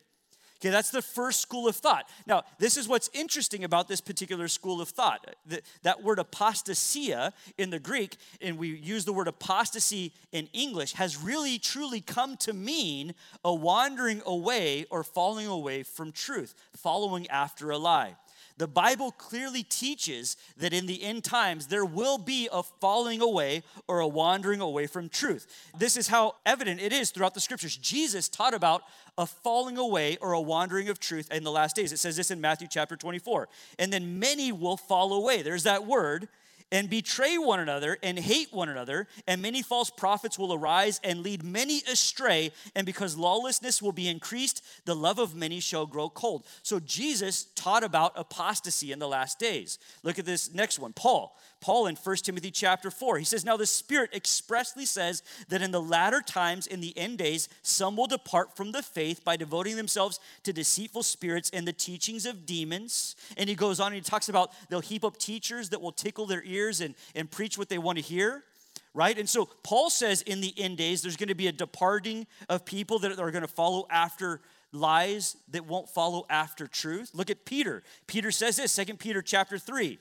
Okay, 0.65 0.71
that's 0.71 0.91
the 0.91 1.03
first 1.03 1.43
school 1.43 1.69
of 1.69 1.77
thought. 1.77 2.09
Now, 2.27 2.45
this 2.59 2.79
is 2.79 2.89
what's 2.89 3.11
interesting 3.13 3.65
about 3.65 3.87
this 3.87 4.01
particular 4.01 4.49
school 4.49 4.81
of 4.81 4.89
thought. 4.89 5.37
That, 5.45 5.61
that 5.83 6.03
word 6.03 6.19
apostasia 6.19 7.35
in 7.59 7.69
the 7.69 7.79
Greek, 7.79 8.17
and 8.41 8.57
we 8.57 8.69
use 8.69 9.05
the 9.05 9.13
word 9.13 9.29
apostasy 9.29 10.15
in 10.33 10.49
English, 10.55 10.95
has 10.95 11.19
really 11.19 11.59
truly 11.59 12.01
come 12.01 12.39
to 12.39 12.55
mean 12.55 13.15
a 13.45 13.53
wandering 13.53 14.23
away 14.25 14.87
or 14.89 15.05
falling 15.05 15.47
away 15.47 15.83
from 15.83 16.13
truth, 16.13 16.55
following 16.75 17.29
after 17.29 17.71
a 17.71 17.77
lie. 17.77 18.17
The 18.57 18.69
Bible 18.69 19.11
clearly 19.11 19.65
teaches 19.65 20.37
that 20.57 20.73
in 20.73 20.87
the 20.87 21.03
end 21.03 21.25
times 21.25 21.67
there 21.67 21.85
will 21.85 22.19
be 22.19 22.49
a 22.53 22.63
falling 22.63 23.21
away 23.21 23.65
or 23.89 23.99
a 23.99 24.07
wandering 24.07 24.61
away 24.61 24.87
from 24.87 25.09
truth. 25.09 25.47
This 25.77 25.97
is 25.97 26.07
how 26.07 26.37
evident 26.47 26.81
it 26.81 26.93
is 26.93 27.11
throughout 27.11 27.35
the 27.35 27.41
scriptures. 27.41 27.77
Jesus 27.77 28.29
taught 28.29 28.55
about 28.55 28.83
a 29.19 29.27
falling 29.27 29.77
away 29.77 30.19
or 30.21 30.33
a 30.33 30.41
wandering 30.41 30.89
of 30.89 31.01
truth 31.01 31.31
in 31.33 31.43
the 31.43 31.51
last 31.51 31.75
days. 31.75 31.93
It 31.93 31.99
says 31.99 32.17
this 32.17 32.31
in 32.31 32.41
Matthew 32.41 32.69
chapter 32.71 32.97
24. 32.97 33.49
And 33.79 33.93
then 33.93 34.21
many 34.21 34.53
will 34.53 34.77
fall 34.77 35.15
away. 35.15 35.43
There's 35.43 35.65
that 35.65 35.85
word 35.85 36.29
and 36.73 36.91
betray 36.91 37.39
one 37.39 37.61
another 37.61 37.99
and 38.03 38.19
hate 38.19 38.53
one 38.53 38.69
another, 38.69 39.07
and 39.27 39.41
many 39.41 39.63
false 39.63 39.91
prophets 39.91 40.39
will 40.39 40.53
arise 40.53 41.01
and 41.05 41.21
lead 41.21 41.43
many 41.43 41.83
astray, 41.91 42.51
and 42.75 42.87
because 42.87 43.17
lawlessness 43.17 43.81
will 43.81 43.93
be 43.93 44.09
increased, 44.09 44.65
the 44.85 44.97
love 44.97 45.19
of 45.19 45.35
many 45.35 45.61
shall 45.61 45.87
grow 45.87 46.09
cold. 46.09 46.47
So 46.63 46.81
Jesus 46.81 47.45
taught 47.55 47.85
about 47.85 48.13
apostasy 48.17 48.93
in 48.93 48.99
the 48.99 49.09
last 49.09 49.39
days. 49.39 49.79
Look 50.03 50.19
at 50.19 50.27
this 50.27 50.53
next 50.53 50.79
one. 50.79 50.93
Paul, 50.93 51.37
Paul 51.65 51.87
in 51.87 51.97
1 51.97 52.17
Timothy 52.17 52.51
chapter 52.51 52.91
4. 52.91 53.17
He 53.17 53.25
says, 53.25 53.43
Now 53.43 53.57
the 53.57 53.65
Spirit 53.65 54.11
expressly 54.13 54.85
says 54.85 55.23
that 55.49 55.63
in 55.63 55.71
the 55.71 55.81
latter 55.81 56.21
times, 56.21 56.67
in 56.67 56.83
the 56.83 56.93
end 56.95 57.17
days, 57.17 57.49
some 57.63 57.97
will 57.97 58.07
depart 58.07 58.55
from 58.55 58.73
the 58.73 58.83
faith 58.83 59.25
by 59.25 59.39
devoting 59.39 59.77
themselves 59.77 60.21
to 60.43 60.53
deceitful 60.53 61.03
spirits 61.03 61.49
and 61.55 61.67
the 61.67 61.73
teachings 61.73 62.27
of 62.27 62.45
demons. 62.45 63.17
And 63.39 63.49
he 63.49 63.55
goes 63.55 63.81
on 63.81 63.87
and 63.87 63.95
he 63.95 64.03
talks 64.03 64.29
about 64.29 64.53
they'll 64.69 64.81
heap 64.81 65.05
up 65.05 65.17
teachers 65.17 65.71
that 65.71 65.81
will 65.81 65.91
tickle 65.91 66.27
their 66.27 66.43
ears 66.45 66.83
and, 66.83 66.95
and 67.15 67.31
preach 67.31 67.57
what 67.57 67.71
they 67.71 67.79
want 67.79 67.97
to 67.97 68.05
hear 68.05 68.45
right? 68.93 69.19
And 69.19 69.29
so 69.29 69.49
Paul 69.65 69.91
says 69.91 70.23
in 70.23 70.41
the 70.41 70.55
end 70.57 70.79
days, 70.79 71.03
there's 71.03 71.17
going 71.17 71.29
to 71.29 71.35
be 71.35 71.49
a 71.49 71.53
departing 71.53 72.29
of 72.49 72.65
people 72.65 73.01
that 73.01 73.19
are 73.19 73.31
going 73.33 73.43
to 73.43 73.49
follow 73.49 73.89
after 73.91 74.41
lies 74.71 75.37
that 75.51 75.67
won't 75.67 75.89
follow 75.89 76.27
after 76.31 76.69
truth. 76.69 77.11
Look 77.13 77.29
at 77.29 77.45
Peter. 77.45 77.83
Peter 78.07 78.31
says 78.31 78.55
this, 78.55 78.77
2 78.77 78.95
Peter 78.95 79.21
chapter 79.21 79.59
3. 79.59 79.99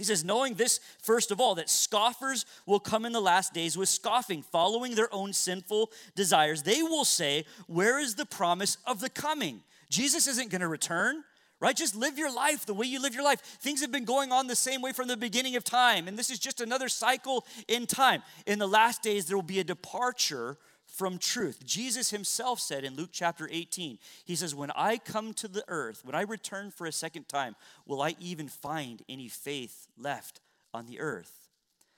He 0.00 0.04
says, 0.04 0.24
knowing 0.24 0.54
this, 0.54 0.80
first 1.02 1.30
of 1.30 1.42
all, 1.42 1.54
that 1.56 1.68
scoffers 1.68 2.46
will 2.64 2.80
come 2.80 3.04
in 3.04 3.12
the 3.12 3.20
last 3.20 3.52
days 3.52 3.76
with 3.76 3.90
scoffing, 3.90 4.40
following 4.40 4.94
their 4.94 5.12
own 5.14 5.34
sinful 5.34 5.92
desires. 6.14 6.62
They 6.62 6.82
will 6.82 7.04
say, 7.04 7.44
Where 7.66 7.98
is 7.98 8.14
the 8.14 8.24
promise 8.24 8.78
of 8.86 9.00
the 9.00 9.10
coming? 9.10 9.60
Jesus 9.90 10.26
isn't 10.26 10.50
going 10.50 10.62
to 10.62 10.68
return 10.68 11.22
right? 11.60 11.76
Just 11.76 11.94
live 11.94 12.18
your 12.18 12.34
life 12.34 12.64
the 12.64 12.72
way 12.72 12.86
you 12.86 13.02
live 13.02 13.14
your 13.14 13.22
life. 13.22 13.40
Things 13.40 13.82
have 13.82 13.92
been 13.92 14.06
going 14.06 14.32
on 14.32 14.46
the 14.46 14.56
same 14.56 14.80
way 14.80 14.92
from 14.92 15.08
the 15.08 15.16
beginning 15.16 15.56
of 15.56 15.64
time, 15.64 16.08
and 16.08 16.18
this 16.18 16.30
is 16.30 16.38
just 16.38 16.62
another 16.62 16.88
cycle 16.88 17.44
in 17.68 17.86
time. 17.86 18.22
In 18.46 18.58
the 18.58 18.66
last 18.66 19.02
days, 19.02 19.26
there 19.26 19.36
will 19.36 19.42
be 19.42 19.60
a 19.60 19.64
departure 19.64 20.56
from 21.00 21.16
truth. 21.16 21.64
Jesus 21.64 22.10
himself 22.10 22.60
said 22.60 22.84
in 22.84 22.94
Luke 22.94 23.08
chapter 23.10 23.48
18, 23.50 23.98
He 24.26 24.36
says, 24.36 24.54
When 24.54 24.70
I 24.72 24.98
come 24.98 25.32
to 25.32 25.48
the 25.48 25.64
earth, 25.66 26.04
when 26.04 26.14
I 26.14 26.20
return 26.24 26.70
for 26.70 26.86
a 26.86 26.92
second 26.92 27.26
time, 27.26 27.56
will 27.86 28.02
I 28.02 28.16
even 28.20 28.48
find 28.48 29.02
any 29.08 29.28
faith 29.28 29.86
left 29.96 30.42
on 30.74 30.84
the 30.84 31.00
earth? 31.00 31.48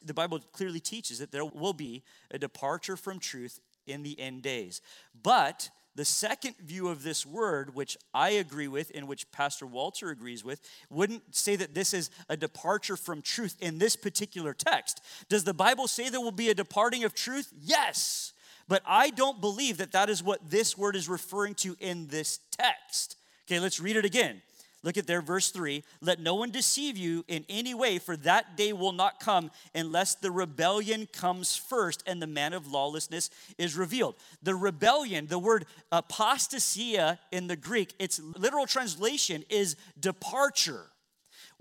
The 0.04 0.14
Bible 0.14 0.38
clearly 0.52 0.78
teaches 0.78 1.18
that 1.18 1.32
there 1.32 1.44
will 1.44 1.72
be 1.72 2.04
a 2.30 2.38
departure 2.38 2.96
from 2.96 3.18
truth 3.18 3.58
in 3.88 4.04
the 4.04 4.20
end 4.20 4.42
days. 4.42 4.80
But 5.20 5.70
the 5.96 6.04
second 6.04 6.54
view 6.58 6.86
of 6.86 7.02
this 7.02 7.26
word, 7.26 7.74
which 7.74 7.96
I 8.14 8.30
agree 8.30 8.68
with 8.68 8.92
and 8.94 9.08
which 9.08 9.32
Pastor 9.32 9.66
Walter 9.66 10.10
agrees 10.10 10.44
with, 10.44 10.60
wouldn't 10.90 11.34
say 11.34 11.56
that 11.56 11.74
this 11.74 11.92
is 11.92 12.08
a 12.28 12.36
departure 12.36 12.96
from 12.96 13.20
truth 13.20 13.56
in 13.60 13.78
this 13.78 13.96
particular 13.96 14.54
text. 14.54 15.00
Does 15.28 15.42
the 15.42 15.52
Bible 15.52 15.88
say 15.88 16.08
there 16.08 16.20
will 16.20 16.30
be 16.30 16.50
a 16.50 16.54
departing 16.54 17.02
of 17.02 17.14
truth? 17.14 17.52
Yes. 17.60 18.32
But 18.72 18.80
I 18.87 19.11
don't 19.11 19.38
believe 19.38 19.76
that 19.76 19.92
that 19.92 20.08
is 20.08 20.22
what 20.22 20.48
this 20.48 20.78
word 20.78 20.96
is 20.96 21.06
referring 21.06 21.54
to 21.56 21.76
in 21.78 22.06
this 22.06 22.40
text. 22.52 23.18
Okay, 23.44 23.61
let's 23.61 23.80
read 23.80 23.96
it 23.96 24.06
again. 24.06 24.40
Look 24.82 24.96
at 24.96 25.06
there, 25.06 25.20
verse 25.20 25.50
3. 25.50 25.85
Let 26.00 26.20
no 26.20 26.37
one 26.37 26.50
deceive 26.50 26.96
you 26.96 27.22
in 27.28 27.44
any 27.50 27.74
way, 27.74 27.98
for 27.98 28.16
that 28.16 28.56
day 28.56 28.72
will 28.72 28.92
not 28.92 29.20
come 29.20 29.50
unless 29.74 30.14
the 30.14 30.30
rebellion 30.30 31.06
comes 31.12 31.54
first 31.54 32.02
and 32.06 32.22
the 32.22 32.26
man 32.26 32.54
of 32.54 32.66
lawlessness 32.66 33.28
is 33.58 33.76
revealed. 33.76 34.14
The 34.42 34.54
rebellion, 34.54 35.26
the 35.26 35.38
word 35.38 35.66
apostasia 35.92 37.18
in 37.30 37.48
the 37.48 37.56
Greek, 37.56 37.94
its 37.98 38.22
literal 38.38 38.64
translation 38.64 39.44
is 39.50 39.76
departure 40.00 40.87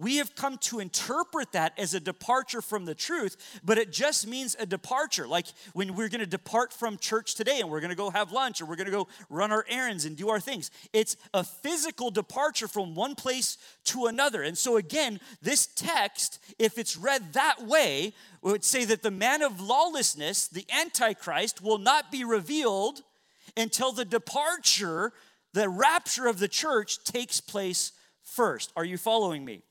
we 0.01 0.17
have 0.17 0.35
come 0.35 0.57
to 0.57 0.79
interpret 0.79 1.51
that 1.51 1.77
as 1.77 1.93
a 1.93 1.99
departure 1.99 2.61
from 2.61 2.85
the 2.85 2.95
truth, 2.95 3.61
but 3.63 3.77
it 3.77 3.91
just 3.91 4.25
means 4.25 4.55
a 4.59 4.65
departure. 4.65 5.27
Like 5.27 5.45
when 5.73 5.95
we're 5.95 6.09
going 6.09 6.21
to 6.21 6.25
depart 6.25 6.73
from 6.73 6.97
church 6.97 7.35
today 7.35 7.59
and 7.59 7.69
we're 7.69 7.81
going 7.81 7.91
to 7.91 7.95
go 7.95 8.09
have 8.09 8.31
lunch 8.31 8.61
or 8.61 8.65
we're 8.65 8.77
going 8.77 8.87
to 8.87 8.91
go 8.91 9.07
run 9.29 9.51
our 9.51 9.63
errands 9.69 10.05
and 10.05 10.17
do 10.17 10.29
our 10.29 10.39
things. 10.39 10.71
It's 10.91 11.17
a 11.35 11.43
physical 11.43 12.09
departure 12.09 12.67
from 12.67 12.95
one 12.95 13.13
place 13.13 13.59
to 13.85 14.07
another. 14.07 14.41
And 14.41 14.57
so, 14.57 14.77
again, 14.77 15.19
this 15.39 15.67
text, 15.67 16.39
if 16.57 16.79
it's 16.79 16.97
read 16.97 17.33
that 17.33 17.61
way, 17.61 18.13
would 18.41 18.63
say 18.63 18.85
that 18.85 19.03
the 19.03 19.11
man 19.11 19.43
of 19.43 19.61
lawlessness, 19.61 20.47
the 20.47 20.65
Antichrist, 20.73 21.61
will 21.61 21.77
not 21.77 22.11
be 22.11 22.23
revealed 22.23 23.03
until 23.55 23.91
the 23.91 24.05
departure, 24.05 25.13
the 25.53 25.69
rapture 25.69 26.25
of 26.25 26.39
the 26.39 26.47
church 26.47 27.03
takes 27.03 27.39
place 27.39 27.91
first. 28.23 28.71
Are 28.75 28.85
you 28.85 28.97
following 28.97 29.45
me? 29.45 29.61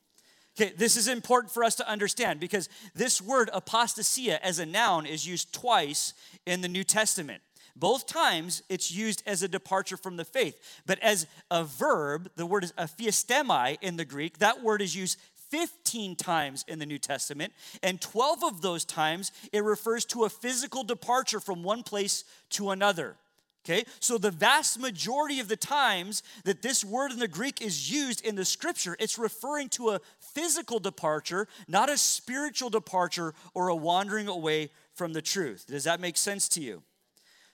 Okay, 0.59 0.73
this 0.77 0.97
is 0.97 1.09
important 1.09 1.53
for 1.53 1.65
us 1.65 1.77
to 1.77 1.89
understand 1.89 2.41
because 2.41 2.69
this 2.95 3.21
word 3.21 3.51
apostasia 3.55 4.39
as 4.43 4.59
a 4.59 4.67
noun 4.67 5.07
is 5.07 5.27
used 5.27 5.53
twice 5.53 6.13
in 6.47 6.61
the 6.61 6.69
New 6.69 6.85
Testament. 6.85 7.43
Both 7.77 8.07
times 8.07 8.63
it's 8.69 8.91
used 8.91 9.23
as 9.27 9.43
a 9.43 9.49
departure 9.49 9.97
from 9.97 10.17
the 10.17 10.25
faith, 10.25 10.83
but 10.87 10.99
as 10.99 11.27
a 11.51 11.65
verb, 11.65 12.31
the 12.37 12.47
word 12.47 12.65
is 12.65 12.73
aphiastemi 12.73 13.79
in 13.81 13.97
the 13.97 14.05
Greek. 14.05 14.39
That 14.39 14.63
word 14.63 14.83
is 14.83 14.95
used 14.95 15.19
15 15.51 16.17
times 16.17 16.65
in 16.69 16.79
the 16.79 16.87
New 16.87 16.99
Testament, 16.99 17.53
and 17.83 18.01
12 18.01 18.45
of 18.45 18.63
those 18.63 18.85
times 18.85 19.33
it 19.53 19.65
refers 19.65 20.05
to 20.07 20.25
a 20.25 20.29
physical 20.29 20.85
departure 20.85 21.41
from 21.41 21.63
one 21.63 21.83
place 21.83 22.25
to 22.51 22.71
another. 22.71 23.17
Okay, 23.63 23.85
so 24.01 24.17
the 24.17 24.31
vast 24.31 24.81
majority 24.81 25.39
of 25.39 25.49
the 25.49 25.57
times 25.57 26.23
that 26.45 26.63
this 26.63 26.83
word 26.83 27.13
in 27.13 27.19
the 27.19 27.29
Greek 27.29 27.61
is 27.61 27.93
used 27.93 28.25
in 28.25 28.35
the 28.35 28.45
scripture, 28.45 28.97
it's 28.99 29.19
referring 29.19 29.69
to 29.71 29.91
a 29.91 30.01
physical 30.19 30.79
departure, 30.79 31.47
not 31.69 31.91
a 31.91 31.99
spiritual 31.99 32.71
departure 32.71 33.35
or 33.53 33.69
a 33.69 33.77
wandering 33.77 34.29
away 34.29 34.71
from 34.95 35.13
the 35.13 35.21
truth. 35.21 35.67
Does 35.69 35.85
that 35.85 36.01
make 36.01 36.17
sense 36.17 36.49
to 36.51 36.63
you? 36.63 36.83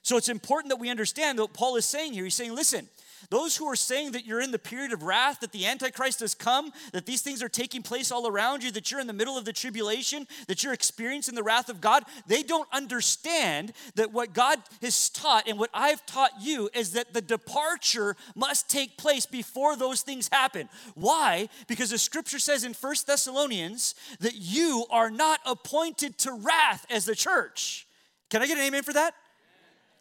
So 0.03 0.17
it's 0.17 0.29
important 0.29 0.71
that 0.71 0.77
we 0.77 0.91
understand 0.91 1.41
what 1.41 1.53
Paul 1.53 1.75
is 1.75 1.85
saying 1.85 2.13
here. 2.13 2.23
He's 2.23 2.35
saying, 2.35 2.55
listen, 2.55 2.89
those 3.31 3.57
who 3.57 3.67
are 3.67 3.77
saying 3.77 4.13
that 4.13 4.27
you're 4.27 4.41
in 4.41 4.51
the 4.51 4.59
period 4.59 4.93
of 4.93 5.03
wrath, 5.03 5.41
that 5.41 5.53
the 5.53 5.67
Antichrist 5.67 6.21
has 6.21 6.35
come, 6.35 6.73
that 6.93 7.07
these 7.07 7.23
things 7.23 7.43
are 7.43 7.49
taking 7.49 7.83
place 7.83 8.11
all 8.13 8.27
around 8.27 8.63
you, 8.63 8.71
that 8.73 8.91
you're 8.91 9.01
in 9.01 9.07
the 9.07 9.13
middle 9.13 9.37
of 9.37 9.45
the 9.45 9.53
tribulation, 9.53 10.27
that 10.49 10.63
you're 10.63 10.73
experiencing 10.73 11.35
the 11.35 11.43
wrath 11.43 11.69
of 11.69 11.81
God, 11.81 12.05
they 12.27 12.43
don't 12.43 12.69
understand 12.73 13.73
that 13.95 14.13
what 14.13 14.33
God 14.33 14.59
has 14.83 15.09
taught 15.09 15.49
and 15.49 15.59
what 15.59 15.71
I've 15.73 16.05
taught 16.07 16.33
you 16.41 16.71
is 16.75 16.93
that 16.93 17.13
the 17.13 17.21
departure 17.21 18.17
must 18.35 18.71
take 18.71 18.97
place 18.97 19.27
before 19.27 19.77
those 19.77 20.03
things 20.03 20.29
happen. 20.31 20.69
Why? 20.95 21.49
Because 21.67 21.91
the 21.91 21.99
scripture 21.99 22.39
says 22.39 22.65
in 22.65 22.75
First 22.75 23.07
Thessalonians 23.07 23.95
that 24.21 24.35
you 24.35 24.87
are 24.91 25.11
not 25.11 25.41
appointed 25.45 26.19
to 26.19 26.33
wrath 26.33 26.87
as 26.91 27.05
the 27.05 27.15
church. 27.15 27.87
Can 28.31 28.43
I 28.43 28.47
get 28.47 28.59
an 28.59 28.65
amen 28.65 28.83
for 28.83 28.93
that? 28.93 29.15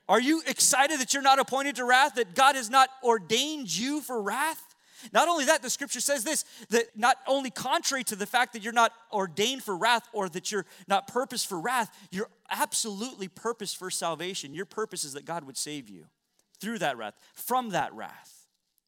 Are 0.07 0.19
you 0.19 0.41
excited 0.45 0.99
that 0.99 1.13
you're 1.13 1.23
not 1.23 1.39
appointed 1.39 1.77
to 1.77 1.85
wrath, 1.85 2.15
that 2.15 2.35
God 2.35 2.55
has 2.55 2.69
not 2.69 2.89
ordained 3.03 3.75
you 3.75 4.01
for 4.01 4.21
wrath? 4.21 4.61
Not 5.11 5.27
only 5.27 5.45
that, 5.45 5.61
the 5.61 5.69
scripture 5.69 5.99
says 5.99 6.23
this 6.23 6.45
that 6.69 6.95
not 6.95 7.17
only 7.27 7.49
contrary 7.49 8.03
to 8.05 8.15
the 8.15 8.25
fact 8.25 8.53
that 8.53 8.63
you're 8.63 8.73
not 8.73 8.91
ordained 9.11 9.63
for 9.63 9.75
wrath 9.75 10.07
or 10.13 10.29
that 10.29 10.51
you're 10.51 10.65
not 10.87 11.07
purposed 11.07 11.47
for 11.47 11.59
wrath, 11.59 11.95
you're 12.11 12.29
absolutely 12.49 13.27
purposed 13.27 13.77
for 13.77 13.89
salvation. 13.89 14.53
Your 14.53 14.65
purpose 14.65 15.03
is 15.03 15.13
that 15.13 15.25
God 15.25 15.43
would 15.43 15.57
save 15.57 15.89
you 15.89 16.05
through 16.59 16.79
that 16.79 16.97
wrath, 16.97 17.15
from 17.33 17.69
that 17.71 17.93
wrath. 17.93 18.45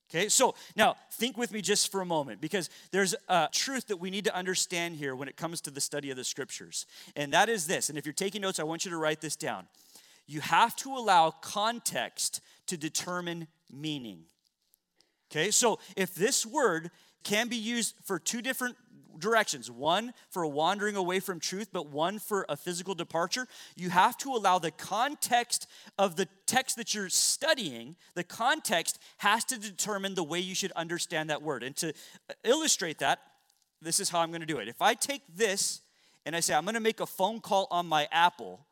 Okay, 0.10 0.30
so 0.30 0.56
now 0.78 0.96
think 1.12 1.38
with 1.38 1.52
me 1.52 1.62
just 1.62 1.92
for 1.92 2.00
a 2.00 2.06
moment 2.06 2.40
because 2.40 2.70
there's 2.92 3.14
a 3.28 3.50
truth 3.52 3.88
that 3.88 3.98
we 3.98 4.10
need 4.10 4.24
to 4.24 4.34
understand 4.34 4.96
here 4.96 5.14
when 5.14 5.28
it 5.28 5.36
comes 5.36 5.60
to 5.62 5.72
the 5.72 5.82
study 5.82 6.10
of 6.10 6.16
the 6.16 6.24
scriptures. 6.24 6.86
And 7.18 7.34
that 7.34 7.50
is 7.50 7.68
this. 7.68 7.90
And 7.90 7.98
if 7.98 8.06
you're 8.06 8.14
taking 8.14 8.42
notes, 8.42 8.58
I 8.58 8.64
want 8.64 8.86
you 8.86 8.92
to 8.92 8.98
write 8.98 9.20
this 9.20 9.36
down 9.36 9.68
you 10.28 10.42
have 10.42 10.76
to 10.78 10.90
allow 10.92 11.32
context 11.32 12.42
to 12.68 12.78
determine 12.78 13.48
meaning. 13.72 14.26
Okay, 15.32 15.52
so 15.52 15.80
if 15.96 16.14
this 16.14 16.46
word 16.46 16.92
can 17.24 17.48
be 17.48 17.58
used 17.58 17.96
for 18.04 18.20
two 18.20 18.42
different 18.42 18.78
directions 19.20 19.70
one 19.70 20.14
for 20.30 20.46
wandering 20.46 20.96
away 20.96 21.20
from 21.20 21.40
truth, 21.40 21.70
but 21.72 21.88
one 21.88 22.20
for 22.20 22.46
a 22.50 22.56
physical 22.56 22.96
departure. 22.96 23.48
You 23.76 23.90
have 23.90 24.18
to 24.20 24.30
allow 24.32 24.60
the 24.60 24.72
context 24.72 25.68
of 25.98 26.16
the 26.16 26.28
text 26.46 26.78
that 26.78 26.94
you're 26.94 27.10
studying, 27.10 27.96
the 28.14 28.24
context 28.24 29.00
has 29.18 29.44
to 29.46 29.60
determine 29.60 30.16
the 30.16 30.24
way 30.24 30.40
you 30.40 30.56
should 30.56 30.72
understand 30.74 31.30
that 31.30 31.42
word. 31.42 31.64
And 31.64 31.76
to 31.78 31.94
illustrate 32.44 33.00
that, 33.00 33.20
this 33.82 34.00
is 34.00 34.10
how 34.10 34.20
I'm 34.20 34.30
going 34.30 34.42
to 34.42 34.48
do 34.48 34.58
it. 34.58 34.68
If 34.68 34.82
I 34.82 34.94
take 34.94 35.22
this 35.36 35.82
and 36.26 36.36
I 36.36 36.40
say, 36.40 36.54
I'm 36.54 36.64
going 36.64 36.76
to 36.76 36.80
make 36.80 37.00
a 37.00 37.06
phone 37.06 37.40
call 37.40 37.68
on 37.72 37.88
my 37.88 38.08
Apple, 38.12 38.66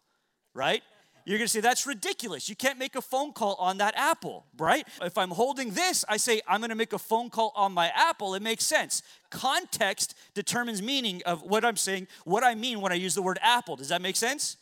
right? 0.54 0.82
You're 1.26 1.40
gonna 1.40 1.48
say, 1.48 1.60
that's 1.60 1.88
ridiculous. 1.88 2.48
You 2.48 2.56
can't 2.56 2.78
make 2.78 2.96
a 2.96 3.02
phone 3.02 3.34
call 3.34 3.56
on 3.56 3.80
that 3.80 3.96
Apple, 3.98 4.46
right? 4.58 4.88
If 5.02 5.18
I'm 5.18 5.32
holding 5.32 5.72
this, 5.72 6.06
I 6.08 6.18
say, 6.18 6.42
I'm 6.48 6.62
gonna 6.62 6.76
make 6.76 6.94
a 6.94 7.00
phone 7.00 7.32
call 7.32 7.52
on 7.56 7.74
my 7.74 7.92
Apple, 7.96 8.36
it 8.36 8.44
makes 8.44 8.64
sense. 8.64 9.02
Context 9.32 10.16
determines 10.36 10.84
meaning 10.84 11.24
of 11.26 11.42
what 11.42 11.66
I'm 11.66 11.78
saying, 11.78 12.08
what 12.26 12.44
I 12.44 12.54
mean 12.54 12.80
when 12.80 12.92
I 12.92 12.96
use 12.96 13.16
the 13.16 13.24
word 13.24 13.40
Apple. 13.42 13.76
Does 13.76 13.90
that 13.90 14.04
make 14.04 14.16
sense? 14.16 14.58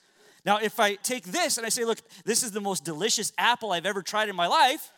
Now, 0.46 0.58
if 0.58 0.80
I 0.80 0.96
take 0.96 1.26
this 1.26 1.58
and 1.58 1.66
I 1.66 1.70
say, 1.70 1.86
look, 1.86 2.00
this 2.26 2.44
is 2.44 2.52
the 2.52 2.62
most 2.62 2.84
delicious 2.84 3.32
apple 3.38 3.72
I've 3.72 3.86
ever 3.86 4.02
tried 4.02 4.30
in 4.30 4.36
my 4.36 4.48
life, 4.48 4.92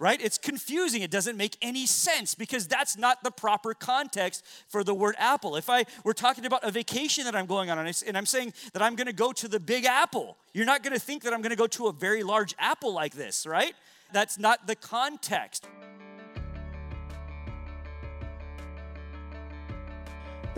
right? 0.00 0.20
It's 0.20 0.38
confusing. 0.38 1.02
It 1.02 1.10
doesn't 1.10 1.36
make 1.36 1.58
any 1.60 1.84
sense 1.84 2.34
because 2.34 2.66
that's 2.66 2.96
not 2.96 3.22
the 3.22 3.30
proper 3.30 3.74
context 3.74 4.42
for 4.66 4.82
the 4.82 4.94
word 4.94 5.14
apple. 5.18 5.56
If 5.56 5.68
I 5.68 5.84
were 6.04 6.14
talking 6.14 6.46
about 6.46 6.64
a 6.64 6.70
vacation 6.70 7.24
that 7.26 7.36
I'm 7.36 7.44
going 7.44 7.70
on 7.70 7.78
and 7.78 8.16
I'm 8.16 8.26
saying 8.26 8.54
that 8.72 8.80
I'm 8.82 8.96
going 8.96 9.08
to 9.08 9.12
go 9.12 9.30
to 9.32 9.46
the 9.46 9.60
Big 9.60 9.84
Apple, 9.84 10.38
you're 10.54 10.64
not 10.64 10.82
going 10.82 10.94
to 10.94 10.98
think 10.98 11.22
that 11.24 11.34
I'm 11.34 11.42
going 11.42 11.50
to 11.50 11.56
go 11.56 11.66
to 11.66 11.88
a 11.88 11.92
very 11.92 12.22
large 12.22 12.54
apple 12.58 12.94
like 12.94 13.12
this, 13.12 13.46
right? 13.46 13.74
That's 14.10 14.38
not 14.38 14.66
the 14.66 14.74
context. 14.74 15.68